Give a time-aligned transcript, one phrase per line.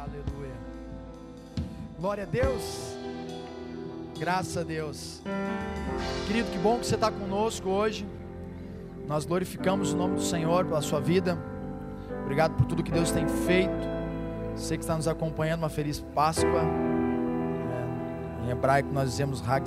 [0.00, 0.54] Aleluia.
[1.98, 2.96] Glória a Deus.
[4.18, 5.20] Graças a Deus.
[6.26, 8.08] Querido, que bom que você está conosco hoje.
[9.06, 11.38] Nós glorificamos o nome do Senhor pela sua vida.
[12.22, 13.70] Obrigado por tudo que Deus tem feito.
[14.56, 16.62] Você que está nos acompanhando, uma feliz Páscoa.
[18.42, 19.66] É, em hebraico nós dizemos Hag.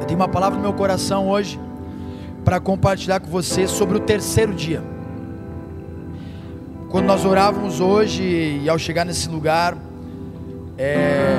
[0.00, 1.60] Eu tenho uma palavra no meu coração hoje
[2.44, 4.82] para compartilhar com você sobre o terceiro dia.
[6.90, 9.76] Quando nós orávamos hoje e ao chegar nesse lugar,
[10.76, 11.38] é,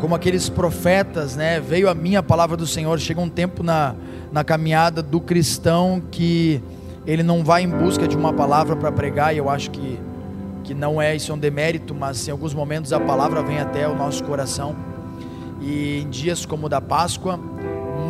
[0.00, 2.98] como aqueles profetas, né, veio a minha palavra do Senhor.
[2.98, 3.94] Chega um tempo na,
[4.32, 6.60] na caminhada do cristão que
[7.06, 10.00] ele não vai em busca de uma palavra para pregar, e eu acho que,
[10.64, 13.86] que não é isso é um demérito, mas em alguns momentos a palavra vem até
[13.86, 14.74] o nosso coração.
[15.60, 17.38] E em dias como o da Páscoa,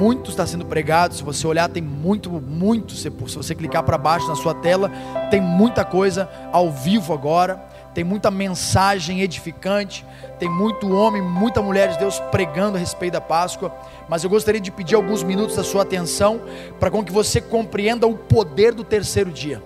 [0.03, 1.15] muito está sendo pregado.
[1.15, 2.95] Se você olhar, tem muito, muito.
[2.95, 4.91] Se você clicar para baixo na sua tela,
[5.31, 7.55] tem muita coisa ao vivo agora.
[7.95, 10.05] Tem muita mensagem edificante.
[10.41, 13.73] Tem muito homem, muita mulher de Deus pregando a respeito da Páscoa.
[14.09, 16.41] Mas eu gostaria de pedir alguns minutos da sua atenção
[16.81, 19.63] para com que você compreenda o poder do terceiro dia.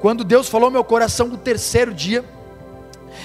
[0.00, 2.24] Quando Deus falou meu coração do terceiro dia,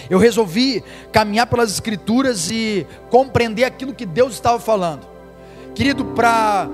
[0.10, 0.84] eu resolvi
[1.14, 5.19] caminhar pelas Escrituras e compreender aquilo que Deus estava falando.
[5.80, 6.70] Querido, para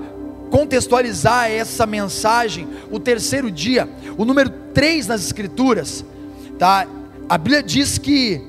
[0.50, 6.04] contextualizar essa mensagem, o terceiro dia, o número 3 nas escrituras,
[6.58, 6.88] tá?
[7.28, 8.42] A Bíblia diz que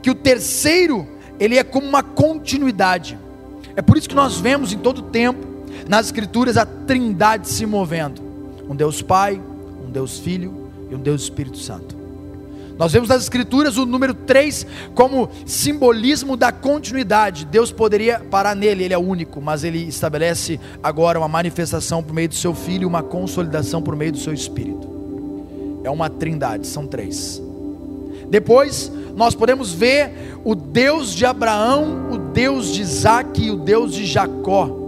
[0.00, 1.06] que o terceiro,
[1.38, 3.18] ele é como uma continuidade.
[3.76, 5.46] É por isso que nós vemos em todo tempo
[5.86, 8.22] nas escrituras a Trindade se movendo.
[8.66, 9.38] Um Deus Pai,
[9.86, 12.01] um Deus Filho e um Deus Espírito Santo.
[12.78, 17.44] Nós vemos nas Escrituras o número 3 como simbolismo da continuidade.
[17.44, 22.28] Deus poderia parar nele, ele é único, mas ele estabelece agora uma manifestação por meio
[22.28, 24.90] do seu Filho, uma consolidação por meio do seu Espírito.
[25.84, 27.42] É uma trindade, são três.
[28.28, 33.92] Depois, nós podemos ver o Deus de Abraão, o Deus de Isaac e o Deus
[33.92, 34.78] de Jacó.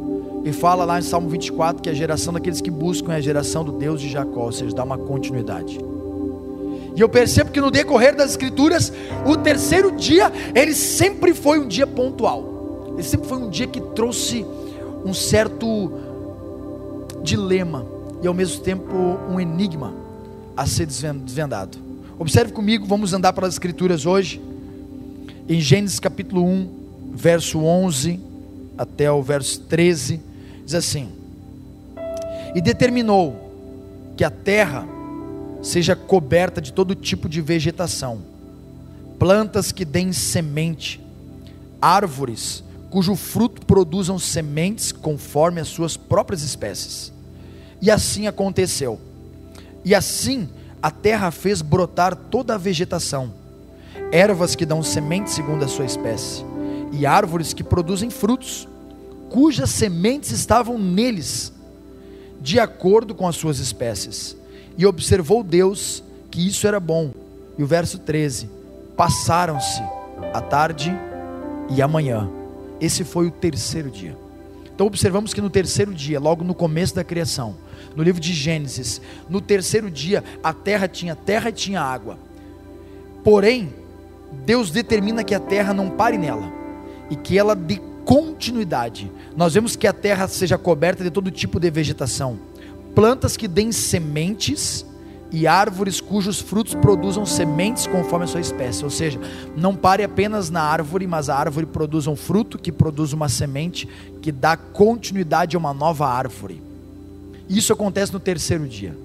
[0.45, 3.65] E fala lá em Salmo 24 que a geração daqueles que buscam é a geração
[3.65, 5.79] do Deus de Jacó, ou seja, dá uma continuidade.
[6.95, 8.93] E eu percebo que no decorrer das escrituras,
[9.27, 12.93] o terceiro dia, ele sempre foi um dia pontual.
[12.95, 14.47] Ele sempre foi um dia que trouxe
[15.05, 15.93] um certo
[17.23, 17.85] dilema
[18.23, 18.95] e ao mesmo tempo
[19.29, 19.93] um enigma
[20.57, 21.79] a ser desvendado.
[22.19, 24.41] Observe comigo, vamos andar pelas escrituras hoje.
[25.49, 26.69] Em Gênesis capítulo 1,
[27.13, 28.21] verso 11
[28.79, 30.21] até o verso 13,
[30.65, 31.09] diz assim:
[32.55, 33.35] E determinou
[34.17, 34.87] que a terra
[35.65, 38.21] seja coberta de todo tipo de vegetação,
[39.19, 41.01] plantas que deem semente,
[41.81, 47.13] árvores cujo fruto produzam sementes conforme as suas próprias espécies.
[47.81, 49.01] E assim aconteceu.
[49.85, 50.49] E assim
[50.81, 53.33] a terra fez brotar toda a vegetação,
[54.13, 56.45] ervas que dão sementes segundo a sua espécie,
[56.93, 58.69] e árvores que produzem frutos,
[59.31, 61.53] cujas sementes estavam neles,
[62.41, 64.37] de acordo com as suas espécies
[64.77, 67.11] e observou Deus que isso era bom.
[67.57, 68.49] E o verso 13:
[68.97, 69.83] Passaram-se
[70.33, 70.95] a tarde
[71.71, 72.29] e a manhã.
[72.81, 74.17] Esse foi o terceiro dia.
[74.75, 77.55] Então observamos que no terceiro dia, logo no começo da criação,
[77.95, 82.19] no livro de Gênesis, no terceiro dia a terra tinha terra e tinha água.
[83.23, 83.73] Porém,
[84.45, 86.53] Deus determina que a terra não pare nela
[87.09, 89.11] e que ela dê continuidade.
[89.37, 92.39] Nós vemos que a terra seja coberta de todo tipo de vegetação
[92.95, 94.87] plantas que deem sementes
[95.35, 98.85] e árvores cujos frutos produzam sementes conforme a sua espécie.
[98.85, 99.19] Ou seja,
[99.57, 103.89] não pare apenas na árvore, mas a árvore produz um fruto que produz uma semente
[104.23, 106.63] que dá continuidade a uma nova árvore.
[107.49, 108.97] Isso acontece no terceiro dia.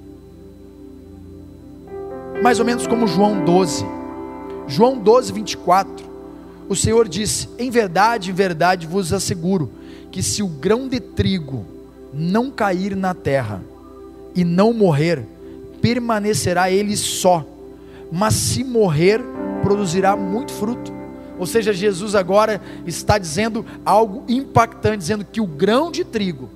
[2.43, 3.83] Mais ou menos como João 12.
[4.67, 6.05] João 12, 24.
[6.69, 9.71] O Senhor disse: Em verdade, em verdade vos asseguro
[10.11, 11.65] que se o grão de trigo
[12.13, 13.61] não cair na terra
[14.39, 15.25] e não morrer,
[15.81, 17.45] permanecerá ele só,
[18.09, 19.21] mas se morrer,
[19.61, 20.93] produzirá muito fruto.
[21.37, 26.49] Ou seja, Jesus agora está dizendo algo impactante, dizendo que o grão de trigo,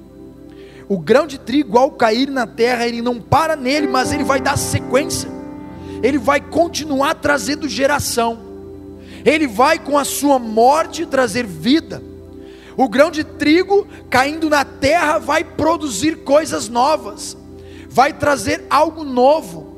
[0.88, 4.40] o grão de trigo ao cair na terra, ele não para nele, mas ele vai
[4.40, 5.30] dar sequência.
[6.02, 8.40] Ele vai continuar trazendo geração.
[9.26, 12.02] Ele vai com a sua morte trazer vida.
[12.78, 17.43] O grão de trigo caindo na terra vai produzir coisas novas
[17.94, 19.72] vai trazer algo novo.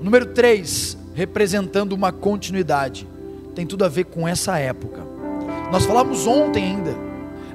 [0.00, 3.06] Número 3, representando uma continuidade,
[3.52, 5.02] tem tudo a ver com essa época.
[5.72, 6.96] Nós falamos ontem ainda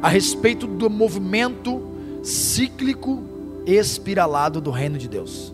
[0.02, 1.82] a respeito do movimento
[2.22, 3.24] cíclico
[3.66, 5.54] espiralado do reino de Deus.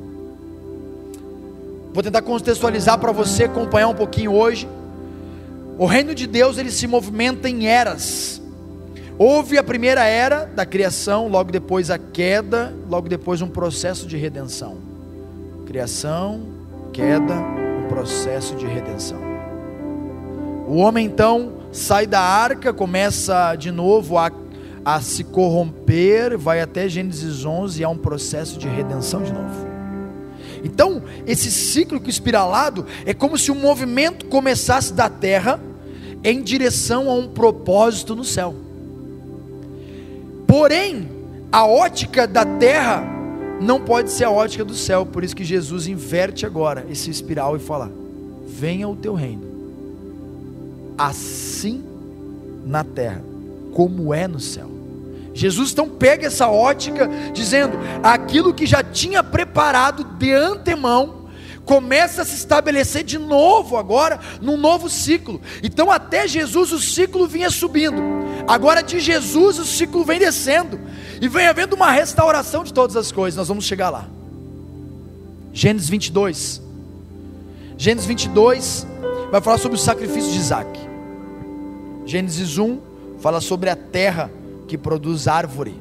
[1.93, 4.67] Vou tentar contextualizar para você acompanhar um pouquinho hoje.
[5.77, 8.40] O reino de Deus ele se movimenta em eras.
[9.17, 14.17] Houve a primeira era da criação, logo depois a queda, logo depois um processo de
[14.17, 14.77] redenção.
[15.65, 16.41] Criação,
[16.91, 19.19] queda, um processo de redenção.
[20.67, 24.31] O homem então sai da arca, começa de novo a,
[24.83, 29.71] a se corromper, vai até Gênesis 11 e há um processo de redenção de novo.
[30.63, 35.59] Então, esse ciclo espiralado é como se um movimento começasse da terra
[36.23, 38.55] em direção a um propósito no céu.
[40.51, 41.07] Porém,
[41.49, 43.05] a ótica da terra
[43.61, 47.55] não pode ser a ótica do céu, por isso que Jesus inverte agora esse espiral
[47.55, 47.89] e fala:
[48.45, 49.45] Venha o teu reino,
[50.97, 51.81] assim
[52.65, 53.23] na terra,
[53.73, 54.69] como é no céu.
[55.33, 61.20] Jesus então pega essa ótica, dizendo: aquilo que já tinha preparado de antemão,
[61.71, 65.39] começa a se estabelecer de novo agora, num novo ciclo.
[65.63, 68.01] Então, até Jesus, o ciclo vinha subindo,
[68.45, 70.77] agora de Jesus, o ciclo vem descendo,
[71.21, 73.37] e vem havendo uma restauração de todas as coisas.
[73.37, 74.05] Nós vamos chegar lá.
[75.53, 76.61] Gênesis 22.
[77.77, 78.85] Gênesis 22
[79.31, 80.77] vai falar sobre o sacrifício de Isaac.
[82.05, 82.79] Gênesis 1
[83.21, 84.29] fala sobre a terra
[84.67, 85.73] que produz árvore.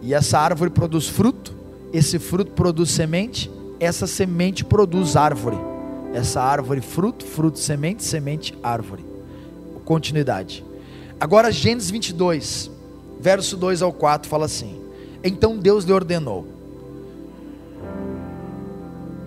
[0.00, 1.54] E essa árvore produz fruto,
[1.92, 5.56] esse fruto produz semente, essa semente produz árvore.
[6.12, 9.04] Essa árvore, fruto, fruto, semente, semente, árvore.
[9.84, 10.64] Continuidade.
[11.18, 12.70] Agora, Gênesis 22,
[13.18, 14.80] verso 2 ao 4 fala assim:
[15.24, 16.46] Então Deus lhe ordenou: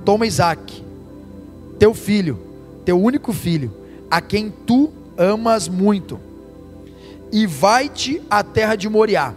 [0.06, 0.84] Toma Isaac,
[1.78, 2.40] teu filho,
[2.86, 3.74] teu único filho,
[4.10, 6.20] a quem tu amas muito
[7.34, 9.34] e vai-te à terra de Moriá.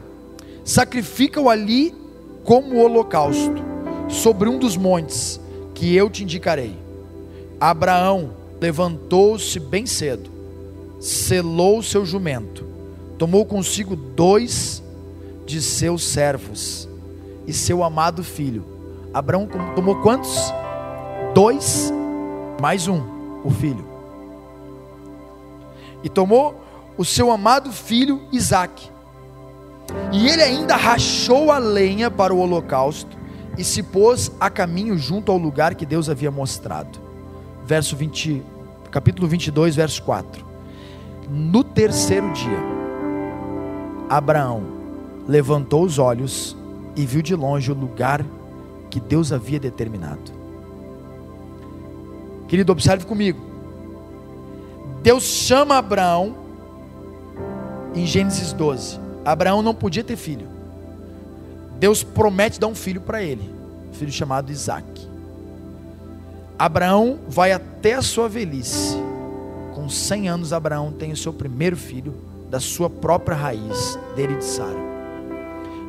[0.63, 1.95] Sacrifica-o ali
[2.45, 3.65] como holocausto,
[4.09, 5.41] sobre um dos montes
[5.75, 6.77] que eu te indicarei.
[7.61, 8.31] Abraão
[8.61, 10.31] levantou-se bem cedo,
[11.01, 12.65] selou seu jumento,
[13.19, 14.83] tomou consigo dois
[15.45, 16.89] de seus servos
[17.47, 18.65] e seu amado filho.
[19.13, 20.53] Abraão tomou quantos?
[21.35, 21.93] Dois,
[22.61, 23.01] mais um,
[23.45, 23.87] o filho.
[26.03, 26.55] E tomou
[26.99, 28.91] o seu amado filho Isaque.
[30.13, 33.16] E ele ainda rachou a lenha para o holocausto
[33.57, 36.99] e se pôs a caminho junto ao lugar que Deus havia mostrado.
[37.65, 38.43] Verso 20,
[38.91, 40.45] capítulo 22, verso 4.
[41.29, 42.59] No terceiro dia,
[44.09, 44.63] Abraão
[45.27, 46.57] levantou os olhos
[46.95, 48.25] e viu de longe o lugar
[48.89, 50.33] que Deus havia determinado.
[52.47, 53.41] Querido, observe comigo.
[55.03, 56.37] Deus chama Abraão
[57.95, 59.01] em Gênesis 12.
[59.25, 60.56] Abraão não podia ter filho.
[61.79, 63.51] Deus promete dar um filho para ele,
[63.91, 64.87] um filho chamado Isaac.
[66.59, 68.97] Abraão vai até a sua velhice.
[69.75, 72.15] Com 100 anos, Abraão tem o seu primeiro filho,
[72.49, 74.87] da sua própria raiz, dele de Sara.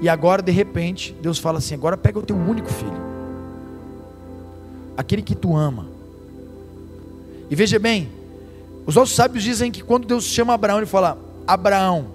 [0.01, 3.01] E agora, de repente, Deus fala assim: agora pega o teu único filho,
[4.97, 5.87] aquele que tu ama.
[7.49, 8.09] E veja bem,
[8.85, 11.17] os nossos sábios dizem que quando Deus chama Abraão, ele fala:
[11.47, 12.07] Abraão,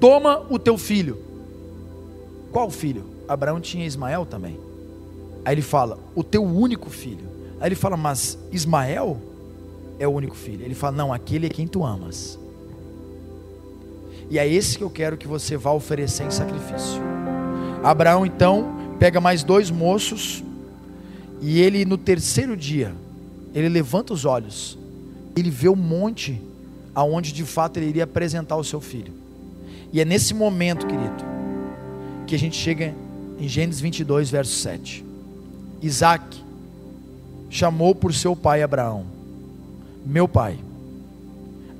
[0.00, 1.25] toma o teu filho.
[2.52, 3.04] Qual filho?
[3.28, 4.58] Abraão tinha Ismael também.
[5.44, 7.26] Aí ele fala, o teu único filho.
[7.60, 9.18] Aí ele fala, mas Ismael
[9.98, 10.64] é o único filho.
[10.64, 12.38] Ele fala, não, aquele é quem tu amas.
[14.28, 17.00] E é esse que eu quero que você vá oferecer em sacrifício.
[17.82, 20.42] Abraão então pega mais dois moços
[21.40, 22.92] e ele no terceiro dia,
[23.54, 24.76] ele levanta os olhos,
[25.36, 26.40] ele vê o monte
[26.94, 29.12] aonde de fato ele iria apresentar o seu filho.
[29.92, 31.35] E é nesse momento, querido,
[32.26, 32.94] que a gente chega
[33.38, 35.04] em Gênesis 22, verso 7.
[35.82, 36.44] Isaac
[37.48, 39.06] chamou por seu pai Abraão,
[40.04, 40.58] meu pai.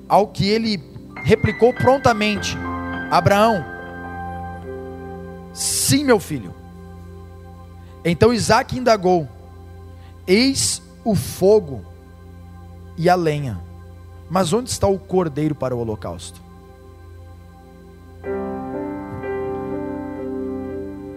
[0.09, 0.83] Ao que ele
[1.25, 2.57] replicou prontamente:
[3.11, 3.65] Abraão,
[5.53, 6.55] sim, meu filho.
[8.05, 9.29] Então Isaac indagou:
[10.27, 11.83] Eis o fogo
[12.97, 13.67] e a lenha
[14.29, 16.41] mas onde está o cordeiro para o holocausto?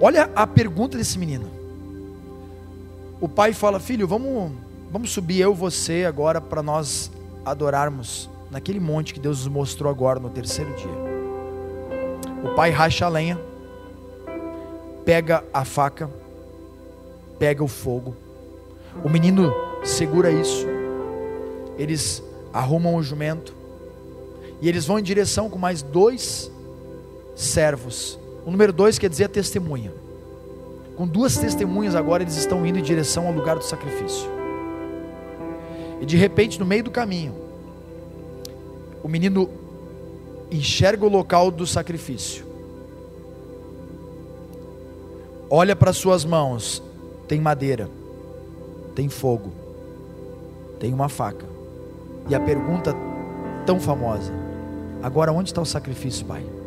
[0.02, 1.50] Olha a pergunta desse menino.
[3.20, 4.52] O pai fala: Filho, vamos,
[4.92, 7.12] vamos subir eu e você agora para nós
[7.46, 11.10] adorarmos naquele monte que Deus nos mostrou agora no terceiro dia.
[12.44, 13.40] O pai racha a lenha,
[15.04, 16.10] pega a faca,
[17.38, 18.16] pega o fogo.
[19.04, 19.54] O menino
[19.84, 20.66] segura isso.
[21.78, 23.54] Eles arrumam o jumento,
[24.62, 26.52] e eles vão em direção com mais dois
[27.36, 28.19] servos.
[28.46, 29.92] O número dois quer dizer a testemunha.
[30.96, 34.30] Com duas testemunhas agora eles estão indo em direção ao lugar do sacrifício.
[36.02, 37.34] E de repente, no meio do caminho,
[39.04, 39.50] o menino
[40.52, 42.46] enxerga o local do sacrifício.
[45.50, 46.82] Olha para suas mãos,
[47.28, 47.90] tem madeira,
[48.96, 49.52] tem fogo,
[50.80, 51.46] tem uma faca.
[52.30, 52.96] E a pergunta
[53.66, 54.32] tão famosa:
[55.02, 56.59] agora onde está o sacrifício, pai?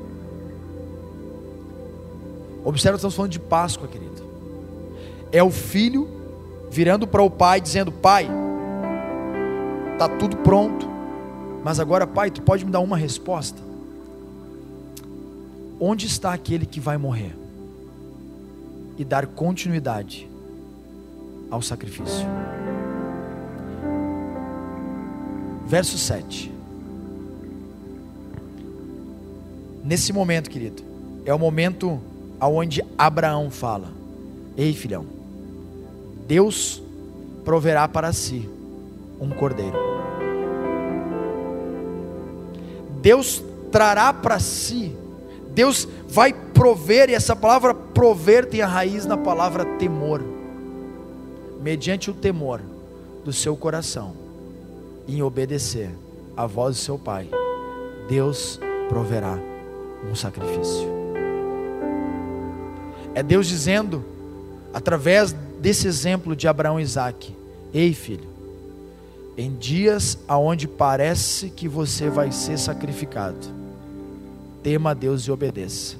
[2.65, 4.23] Observa, estamos falando de Páscoa, querido.
[5.33, 6.09] É o filho
[6.71, 8.29] virando para o pai, dizendo: Pai,
[9.93, 10.89] está tudo pronto,
[11.65, 13.61] mas agora, pai, tu pode me dar uma resposta?
[15.81, 17.35] Onde está aquele que vai morrer?
[18.99, 20.29] E dar continuidade
[21.51, 22.27] ao sacrifício.
[25.67, 26.53] Verso 7.
[29.83, 30.83] Nesse momento, querido,
[31.25, 32.01] é o momento
[32.43, 33.93] aonde Abraão fala:
[34.57, 35.07] Ei, filhão,
[36.27, 36.83] Deus
[37.45, 38.51] proverá para si
[39.21, 39.79] um cordeiro.
[43.01, 44.93] Deus trará para si,
[45.51, 50.21] Deus vai prover, e essa palavra prover tem a raiz na palavra temor.
[51.61, 52.61] Mediante o temor
[53.25, 54.15] do seu coração,
[55.07, 55.91] em obedecer
[56.37, 57.29] à voz do seu pai,
[58.09, 58.59] Deus
[58.89, 59.39] proverá
[60.11, 61.02] um sacrifício.
[63.15, 64.05] É Deus dizendo,
[64.73, 67.35] através desse exemplo de Abraão e Isaac:
[67.73, 68.29] Ei, filho,
[69.37, 73.39] em dias aonde parece que você vai ser sacrificado,
[74.63, 75.97] tema a Deus e obedeça,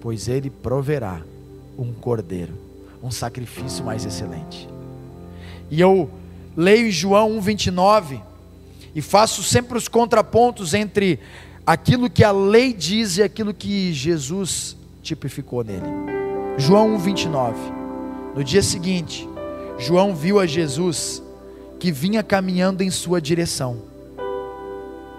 [0.00, 1.22] pois Ele proverá
[1.78, 2.54] um cordeiro,
[3.02, 4.68] um sacrifício mais excelente.
[5.70, 6.10] E eu
[6.56, 8.20] leio João 1,29
[8.94, 11.18] e faço sempre os contrapontos entre
[11.66, 15.86] aquilo que a lei diz e aquilo que Jesus tipificou nele.
[16.56, 17.54] João 1:29.
[18.34, 19.28] No dia seguinte,
[19.78, 21.22] João viu a Jesus
[21.78, 23.76] que vinha caminhando em sua direção.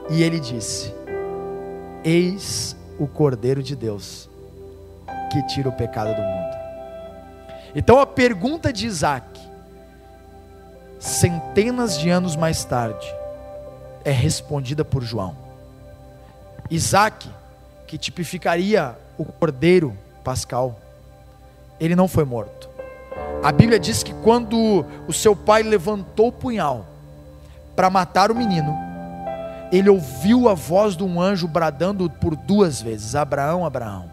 [0.10, 0.94] E ele disse:
[2.04, 4.30] Eis o Cordeiro de Deus
[5.32, 6.56] que tira o pecado do mundo.
[7.76, 9.40] Então a pergunta de Isaac,
[11.00, 13.06] centenas de anos mais tarde,
[14.04, 15.36] é respondida por João.
[16.70, 17.30] Isaac,
[17.86, 20.80] que tipificaria o cordeiro pascal,
[21.80, 22.70] ele não foi morto.
[23.44, 26.86] A Bíblia diz que quando o seu pai levantou o punhal
[27.76, 28.76] para matar o menino,
[29.72, 34.10] ele ouviu a voz de um anjo bradando por duas vezes: Abraão, Abraão.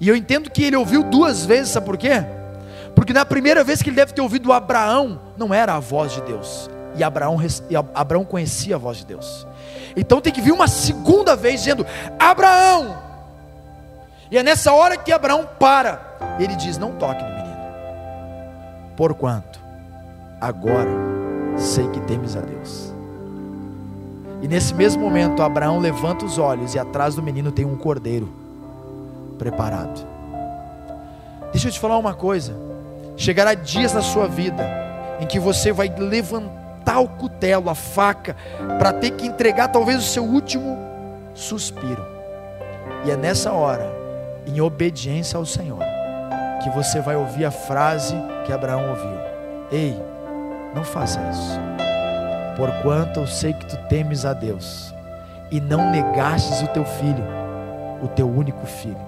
[0.00, 2.24] E eu entendo que ele ouviu duas vezes, sabe por quê?
[2.94, 6.22] Porque na primeira vez que ele deve ter ouvido Abraão, não era a voz de
[6.22, 9.46] Deus, e Abraão, e Abraão conhecia a voz de Deus.
[9.96, 11.86] Então tem que vir uma segunda vez dizendo:
[12.18, 13.05] Abraão,
[14.30, 16.36] e é nessa hora que Abraão para.
[16.38, 17.56] Ele diz: Não toque no menino.
[18.96, 19.60] Porquanto,
[20.40, 20.90] agora
[21.56, 22.92] sei que temes a Deus.
[24.42, 28.28] E nesse mesmo momento, Abraão levanta os olhos e atrás do menino tem um cordeiro
[29.38, 30.06] preparado.
[31.52, 32.54] Deixa eu te falar uma coisa:
[33.16, 34.66] chegará dias na sua vida
[35.20, 38.36] em que você vai levantar o cutelo, a faca,
[38.78, 40.76] para ter que entregar talvez o seu último
[41.32, 42.04] suspiro.
[43.04, 43.95] E é nessa hora
[44.46, 45.82] em obediência ao Senhor,
[46.62, 49.18] que você vai ouvir a frase que Abraão ouviu:
[49.70, 50.00] Ei,
[50.74, 51.58] não faça isso,
[52.56, 54.94] porquanto eu sei que tu temes a Deus
[55.50, 57.24] e não negastes o teu filho,
[58.02, 59.06] o teu único filho.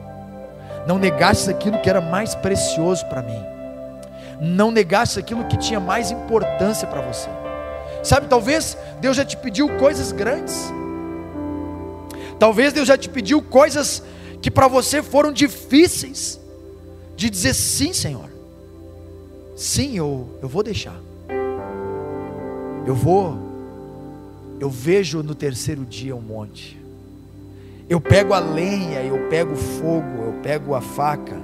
[0.87, 3.45] Não negastes aquilo que era mais precioso para mim.
[4.41, 7.29] Não negastes aquilo que tinha mais importância para você.
[8.03, 10.73] Sabe, talvez Deus já te pediu coisas grandes.
[12.39, 14.03] Talvez Deus já te pediu coisas
[14.41, 16.41] que para você foram difíceis,
[17.17, 18.31] de dizer sim, Senhor.
[19.57, 20.99] Sim, eu, eu vou deixar.
[22.87, 23.37] Eu vou.
[24.61, 26.79] Eu vejo no terceiro dia um monte.
[27.89, 31.37] Eu pego a lenha, eu pego o fogo, eu pego a faca.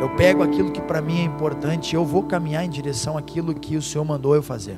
[0.00, 3.76] Eu pego aquilo que para mim é importante, eu vou caminhar em direção àquilo que
[3.76, 4.76] o Senhor mandou eu fazer.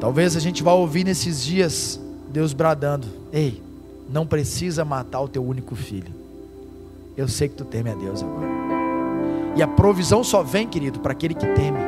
[0.00, 2.00] Talvez a gente vá ouvir nesses dias
[2.30, 3.62] Deus bradando: Ei,
[4.14, 6.14] não precisa matar o teu único filho.
[7.16, 8.46] Eu sei que tu teme a Deus agora.
[9.56, 11.80] E a provisão só vem, querido, para aquele que teme.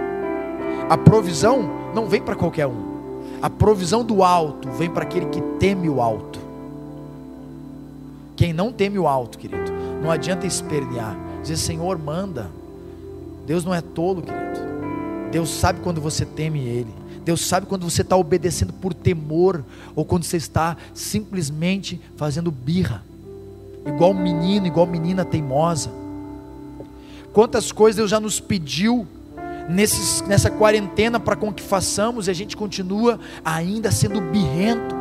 [0.91, 2.97] A provisão não vem para qualquer um.
[3.41, 6.41] A provisão do alto vem para aquele que teme o alto.
[8.35, 9.71] Quem não teme o alto, querido,
[10.03, 11.17] não adianta espernear.
[11.43, 12.51] Dizer, Senhor, manda.
[13.47, 14.76] Deus não é tolo, querido.
[15.37, 16.89] Deus sabe quando você teme Ele.
[17.23, 19.63] Deus sabe quando você está obedecendo por temor
[19.95, 23.05] ou quando você está simplesmente fazendo birra,
[23.85, 25.91] igual menino, igual menina teimosa.
[27.35, 29.07] Quantas coisas Deus já nos pediu
[29.69, 34.96] nesses, nessa quarentena para com que façamos e a gente continua ainda sendo birrento,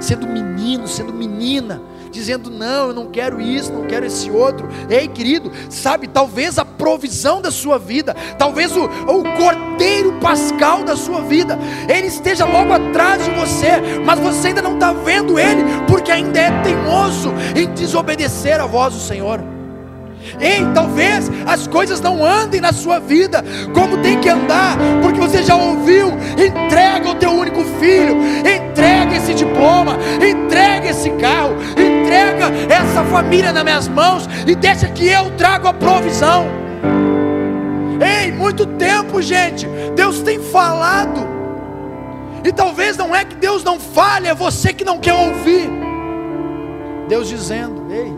[0.00, 4.68] sendo menino, sendo menina, dizendo: não, eu não quero isso, não quero esse outro.
[4.88, 10.96] Ei, querido, sabe, talvez a provisão da sua vida, talvez o, o cordeiro pascal da
[10.96, 15.62] sua vida, ele esteja logo atrás de você, mas você ainda não está vendo ele,
[15.86, 19.57] porque ainda é teimoso em desobedecer a voz do Senhor.
[20.40, 23.44] Ei, talvez as coisas não andem na sua vida
[23.74, 29.34] como tem que andar, porque você já ouviu: entrega o teu único filho, entrega esse
[29.34, 35.68] diploma, entrega esse carro, entrega essa família nas minhas mãos e deixa que eu trago
[35.68, 36.46] a provisão.
[38.00, 39.66] Ei, muito tempo, gente,
[39.96, 41.26] Deus tem falado,
[42.44, 45.68] e talvez não é que Deus não fale, é você que não quer ouvir.
[47.08, 48.14] Deus dizendo: Ei,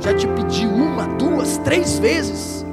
[0.00, 2.64] já te pedi uma, duas, três vezes.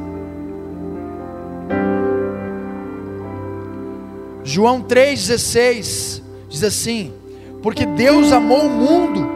[4.43, 7.13] João 3,16 diz assim:
[7.61, 9.27] Porque Deus amou o mundo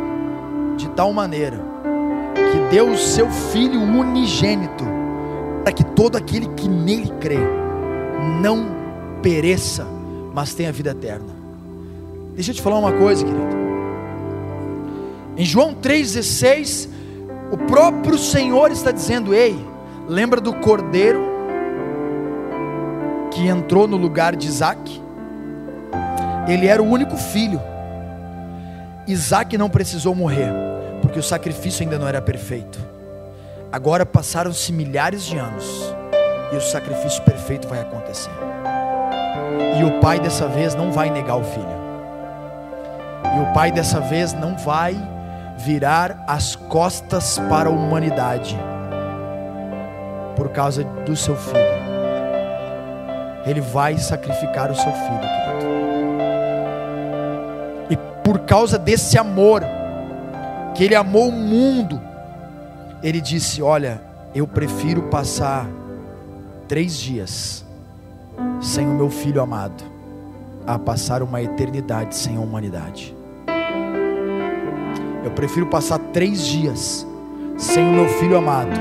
[0.78, 1.60] de tal maneira,
[2.34, 4.86] que deu o seu Filho unigênito,
[5.64, 7.40] para que todo aquele que nele crê,
[8.42, 8.68] não
[9.22, 9.86] pereça,
[10.34, 11.36] mas tenha vida eterna.
[12.34, 13.62] Deixa eu te falar uma coisa, querido.
[15.38, 17.01] Em João 3,16
[17.52, 19.60] o próprio Senhor está dizendo: Ei,
[20.08, 21.30] lembra do cordeiro
[23.30, 25.02] que entrou no lugar de Isaac?
[26.48, 27.62] Ele era o único filho.
[29.06, 30.52] Isaac não precisou morrer,
[31.02, 32.80] porque o sacrifício ainda não era perfeito.
[33.72, 35.94] Agora passaram-se milhares de anos
[36.52, 38.32] e o sacrifício perfeito vai acontecer.
[39.80, 41.82] E o pai dessa vez não vai negar o filho.
[43.36, 44.96] E o pai dessa vez não vai
[45.66, 48.58] virar as costas para a humanidade
[50.36, 51.82] por causa do seu filho.
[53.46, 55.66] Ele vai sacrificar o seu filho, querido.
[57.90, 59.64] E por causa desse amor,
[60.74, 62.02] que ele amou o mundo,
[63.04, 64.02] ele disse: Olha,
[64.34, 65.68] eu prefiro passar
[66.68, 67.66] três dias
[68.62, 69.84] sem o meu filho amado,
[70.66, 73.21] a passar uma eternidade sem a humanidade.
[75.24, 77.06] Eu prefiro passar três dias
[77.58, 78.72] sem o meu filho amado,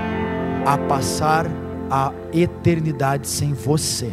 [0.65, 1.47] a passar
[1.91, 4.11] a eternidade sem você,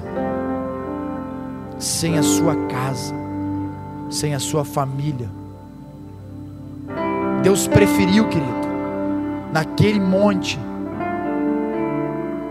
[1.80, 3.16] sem a sua casa,
[4.10, 5.30] sem a sua família.
[7.44, 8.68] Deus preferiu, querido,
[9.54, 10.60] naquele monte,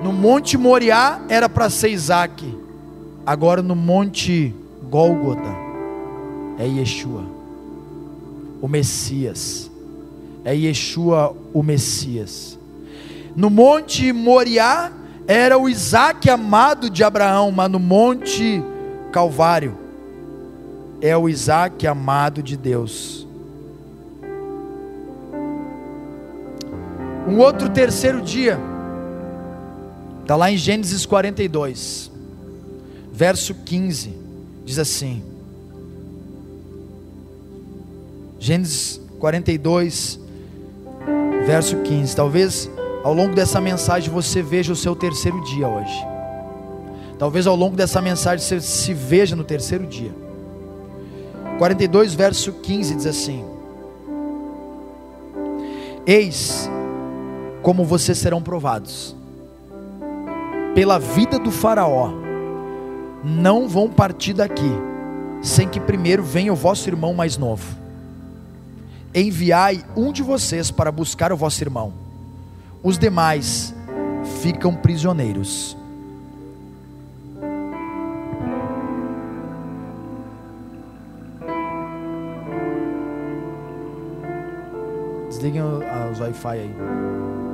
[0.03, 2.59] no Monte Moriá era para ser Isaac,
[3.27, 4.55] agora no Monte
[4.89, 5.55] Gólgota
[6.59, 7.36] é Yeshua
[8.61, 9.71] o Messias.
[10.45, 12.59] É Yeshua o Messias.
[13.35, 14.92] No monte Moriá
[15.27, 18.62] era o Isaac amado de Abraão, mas no monte
[19.12, 19.77] Calvário
[21.01, 23.27] é o Isaac amado de Deus.
[27.29, 28.59] Um outro terceiro dia,
[30.23, 32.11] está lá em Gênesis 42,
[33.12, 34.14] verso 15,
[34.64, 35.23] diz assim:
[38.47, 40.21] Gênesis 42,
[41.45, 42.15] verso 15.
[42.15, 42.71] Talvez
[43.03, 46.07] ao longo dessa mensagem você veja o seu terceiro dia hoje.
[47.19, 50.13] Talvez ao longo dessa mensagem você se veja no terceiro dia.
[51.59, 53.45] 42, verso 15 diz assim:
[56.07, 56.71] Eis
[57.63, 59.17] como vocês serão provados
[60.73, 62.13] pela vida do Faraó,
[63.25, 64.71] não vão partir daqui,
[65.43, 67.86] sem que primeiro venha o vosso irmão mais novo
[69.17, 71.93] enviai um de vocês para buscar o vosso irmão,
[72.83, 73.75] os demais
[74.43, 75.75] ficam prisioneiros.
[85.29, 85.63] Desliguem
[86.13, 87.46] os Wi-Fi aí.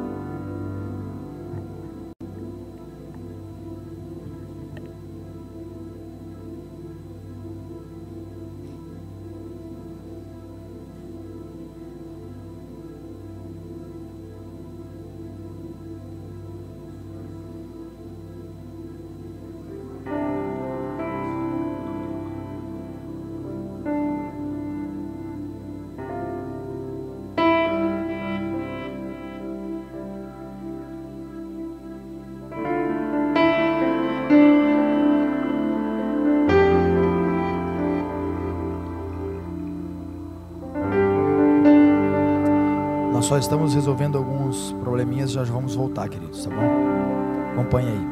[43.33, 47.53] Só estamos resolvendo alguns probleminhas, já vamos voltar, queridos, tá bom?
[47.53, 48.07] Acompanhe aí.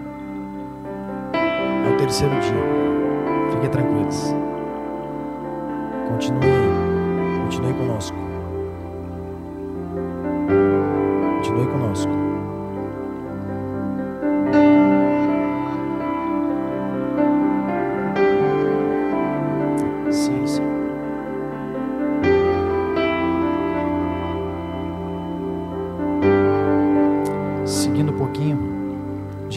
[1.87, 3.53] É o terceiro dia.
[3.53, 4.35] Fiquem tranquilos.
[6.09, 6.41] Continue,
[7.45, 8.17] continue conosco.
[11.37, 12.30] Continue conosco.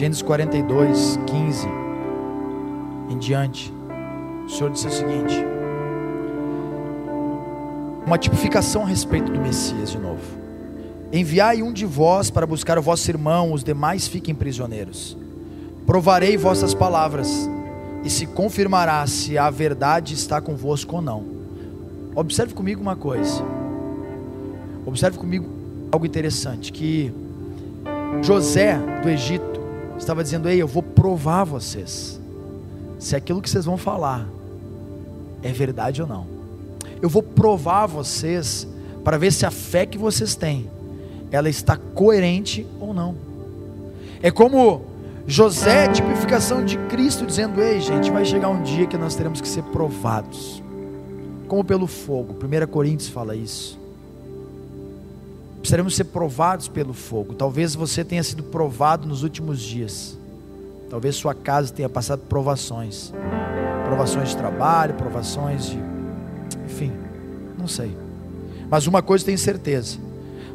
[0.04, 1.66] Gênesis 42, 15
[3.08, 3.72] em diante,
[4.44, 5.34] o Senhor disse o seguinte:
[8.04, 10.20] uma tipificação a respeito do Messias de novo.
[11.10, 15.16] Enviai um de vós para buscar o vosso irmão, os demais fiquem prisioneiros.
[15.86, 17.48] Provarei vossas palavras,
[18.04, 21.24] e se confirmará se a verdade está convosco ou não.
[22.14, 23.42] Observe comigo uma coisa.
[24.84, 25.48] Observe comigo
[25.90, 27.10] algo interessante que
[28.20, 29.53] José do Egito
[29.98, 32.20] estava dizendo: "Ei, eu vou provar vocês
[32.98, 34.28] se aquilo que vocês vão falar
[35.42, 36.26] é verdade ou não.
[37.02, 38.66] Eu vou provar vocês
[39.04, 40.70] para ver se a fé que vocês têm
[41.30, 43.16] ela está coerente ou não.
[44.22, 44.82] É como
[45.26, 49.48] José, tipificação de Cristo, dizendo: Ei, gente, vai chegar um dia que nós teremos que
[49.48, 50.62] ser provados,
[51.48, 52.36] como pelo fogo.
[52.42, 53.83] 1 Coríntios fala isso.
[55.64, 57.32] Precisaremos ser provados pelo fogo.
[57.32, 60.18] Talvez você tenha sido provado nos últimos dias.
[60.90, 63.10] Talvez sua casa tenha passado provações
[63.94, 65.78] provações de trabalho, provações de.
[66.64, 66.92] Enfim,
[67.56, 67.96] não sei.
[68.68, 69.98] Mas uma coisa tenho certeza: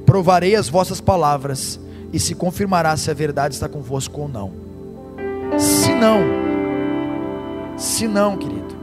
[0.06, 1.80] provarei as vossas palavras,
[2.12, 4.52] e se confirmará se a verdade está convosco ou não.
[5.58, 6.20] Se não,
[7.78, 8.76] se não, querido,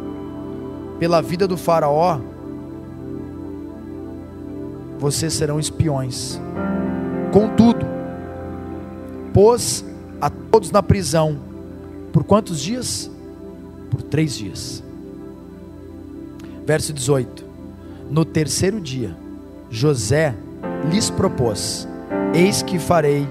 [0.98, 2.20] pela vida do Faraó,
[4.98, 6.40] vocês serão espiões.
[7.32, 7.86] Contudo,
[9.32, 9.84] pôs
[10.20, 11.38] a todos na prisão,
[12.12, 13.10] por quantos dias?
[13.90, 14.82] Por três dias.
[16.64, 17.44] Verso 18:
[18.10, 19.16] No terceiro dia,
[19.70, 20.34] José
[20.90, 21.86] lhes propôs:
[22.34, 23.26] Eis que farei,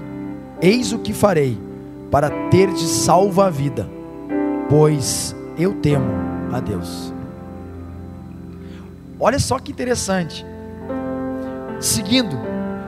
[0.62, 1.58] eis o que farei,
[2.10, 3.88] para ter de salva a vida,
[4.68, 6.06] pois eu temo
[6.52, 7.12] a Deus.
[9.18, 10.44] Olha só que interessante.
[11.80, 12.38] Seguindo,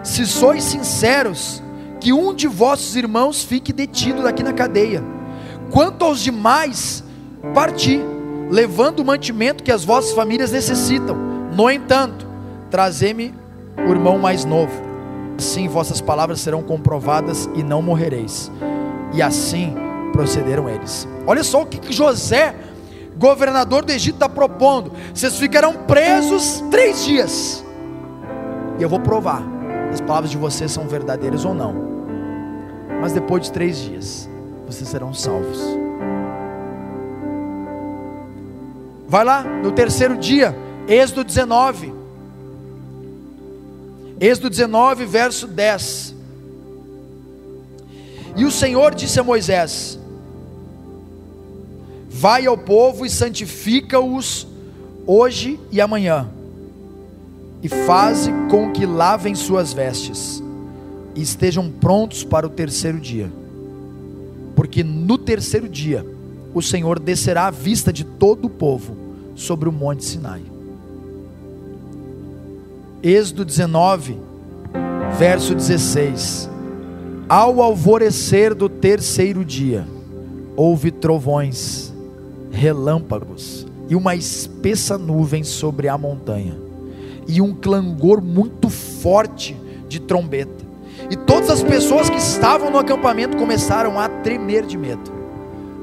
[0.02, 1.62] se sois sinceros,
[2.00, 5.02] que um de vossos irmãos fique detido aqui na cadeia.
[5.70, 7.04] Quanto aos demais,
[7.54, 8.00] parti,
[8.50, 11.16] levando o mantimento que as vossas famílias necessitam.
[11.52, 12.26] No entanto,
[12.70, 13.34] trazei-me
[13.76, 14.72] o irmão mais novo.
[15.36, 18.50] Assim vossas palavras serão comprovadas e não morrereis.
[19.12, 19.74] E assim
[20.12, 21.06] procederam eles.
[21.26, 22.54] Olha só o que José,
[23.16, 27.64] governador do Egito, está propondo: vocês ficarão presos três dias,
[28.78, 29.42] e eu vou provar
[29.88, 31.74] se as palavras de vocês são verdadeiras ou não.
[33.00, 34.28] Mas depois de três dias,
[34.66, 35.58] vocês serão salvos.
[39.08, 40.54] Vai lá, no terceiro dia,
[40.86, 41.92] Êxodo 19.
[44.20, 46.14] Êxodo 19, verso 10.
[48.36, 49.98] E o Senhor disse a Moisés:
[52.08, 54.46] Vai ao povo e santifica-os
[55.06, 56.28] hoje e amanhã,
[57.62, 60.42] e faze com que lavem suas vestes,
[61.14, 63.30] e estejam prontos para o terceiro dia.
[64.54, 66.04] Porque no terceiro dia
[66.54, 68.96] o Senhor descerá à vista de todo o povo
[69.34, 70.42] sobre o monte Sinai.
[73.02, 74.16] Êxodo 19,
[75.16, 76.50] verso 16:
[77.28, 79.86] Ao alvorecer do terceiro dia,
[80.56, 81.92] houve trovões,
[82.50, 86.67] relâmpagos e uma espessa nuvem sobre a montanha,
[87.28, 89.54] e um clangor muito forte
[89.86, 90.66] de trombeta.
[91.10, 95.12] E todas as pessoas que estavam no acampamento começaram a tremer de medo.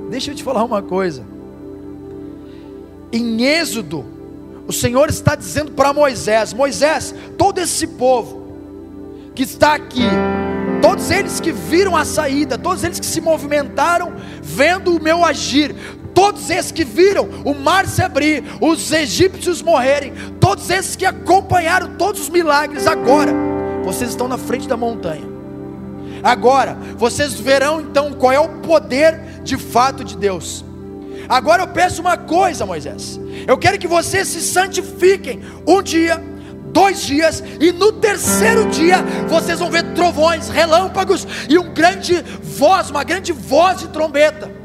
[0.10, 1.24] Deixa eu te falar uma coisa.
[3.12, 4.04] Em Êxodo,
[4.68, 8.44] o Senhor está dizendo para Moisés: Moisés, todo esse povo
[9.34, 10.10] que está aqui,
[10.82, 15.76] todos eles que viram a saída, todos eles que se movimentaram vendo o meu agir,
[16.14, 20.14] todos esses que viram o mar se abrir, os egípcios morrerem,
[20.46, 23.34] todos esses que acompanharam todos os milagres, agora
[23.84, 25.26] vocês estão na frente da montanha.
[26.22, 30.64] Agora, vocês verão então qual é o poder de fato de Deus.
[31.28, 33.20] Agora eu peço uma coisa, Moisés.
[33.48, 36.24] Eu quero que vocês se santifiquem um dia,
[36.72, 42.92] dois dias, e no terceiro dia vocês vão ver trovões, relâmpagos e um grande voz,
[42.92, 44.65] uma grande voz de trombeta.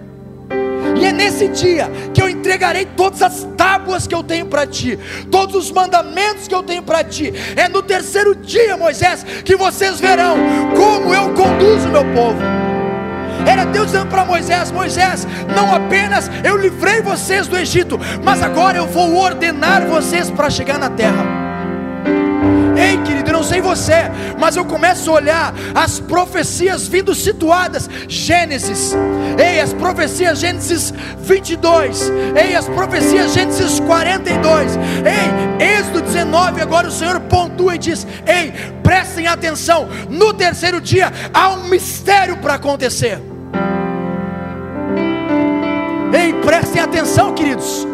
[1.01, 4.99] E É nesse dia que eu entregarei todas as tábuas que eu tenho para ti,
[5.31, 7.33] todos os mandamentos que eu tenho para ti.
[7.57, 10.37] É no terceiro dia, Moisés, que vocês verão
[10.77, 12.41] como eu conduzo meu povo.
[13.47, 18.77] Era Deus dizendo para Moisés: Moisés, não apenas eu livrei vocês do Egito, mas agora
[18.77, 21.40] eu vou ordenar vocês para chegar na terra.
[22.81, 27.89] Ei, querido, eu não sei você, mas eu começo a olhar as profecias vindo situadas.
[28.09, 28.95] Gênesis,
[29.39, 36.63] ei, as profecias Gênesis 22, ei, as profecias Gênesis 42, ei, Êxodo 19.
[36.63, 42.39] Agora o Senhor pontua e diz: Ei, prestem atenção, no terceiro dia há um mistério
[42.39, 43.21] para acontecer.
[46.13, 47.90] Ei, prestem atenção, queridos.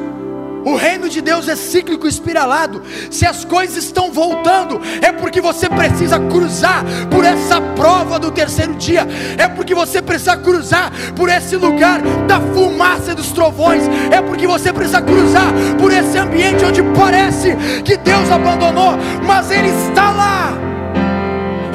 [0.66, 2.82] O reino de Deus é cíclico espiralado.
[3.08, 8.74] Se as coisas estão voltando, é porque você precisa cruzar por essa prova do terceiro
[8.74, 9.06] dia.
[9.38, 13.84] É porque você precisa cruzar por esse lugar da fumaça dos trovões.
[14.10, 19.68] É porque você precisa cruzar por esse ambiente onde parece que Deus abandonou, mas Ele
[19.68, 20.52] está lá.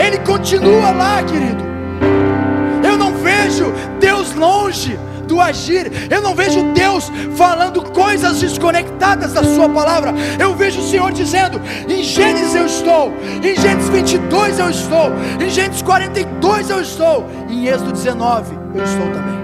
[0.06, 1.64] Ele continua lá, querido.
[2.84, 5.00] Eu não vejo Deus longe
[5.32, 5.90] do agir.
[6.10, 10.14] Eu não vejo Deus falando coisas desconectadas da Sua palavra.
[10.38, 15.50] Eu vejo o Senhor dizendo: em Gênesis eu estou, em Gênesis 22 eu estou, em
[15.50, 19.42] Gênesis 42 eu estou, em Êxodo 19 eu estou também.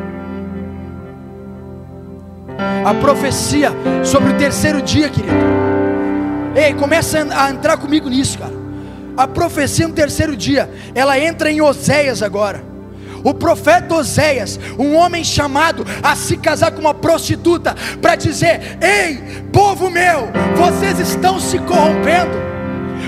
[2.86, 3.71] A profecia
[4.04, 5.36] sobre o terceiro dia, querido.
[6.56, 8.54] Ei, começa a entrar comigo nisso, cara.
[9.15, 12.77] A profecia no terceiro dia, ela entra em Oséias agora
[13.23, 19.43] o profeta Oséias, um homem chamado a se casar com uma prostituta, para dizer: Ei,
[19.51, 22.47] povo meu, vocês estão se corrompendo.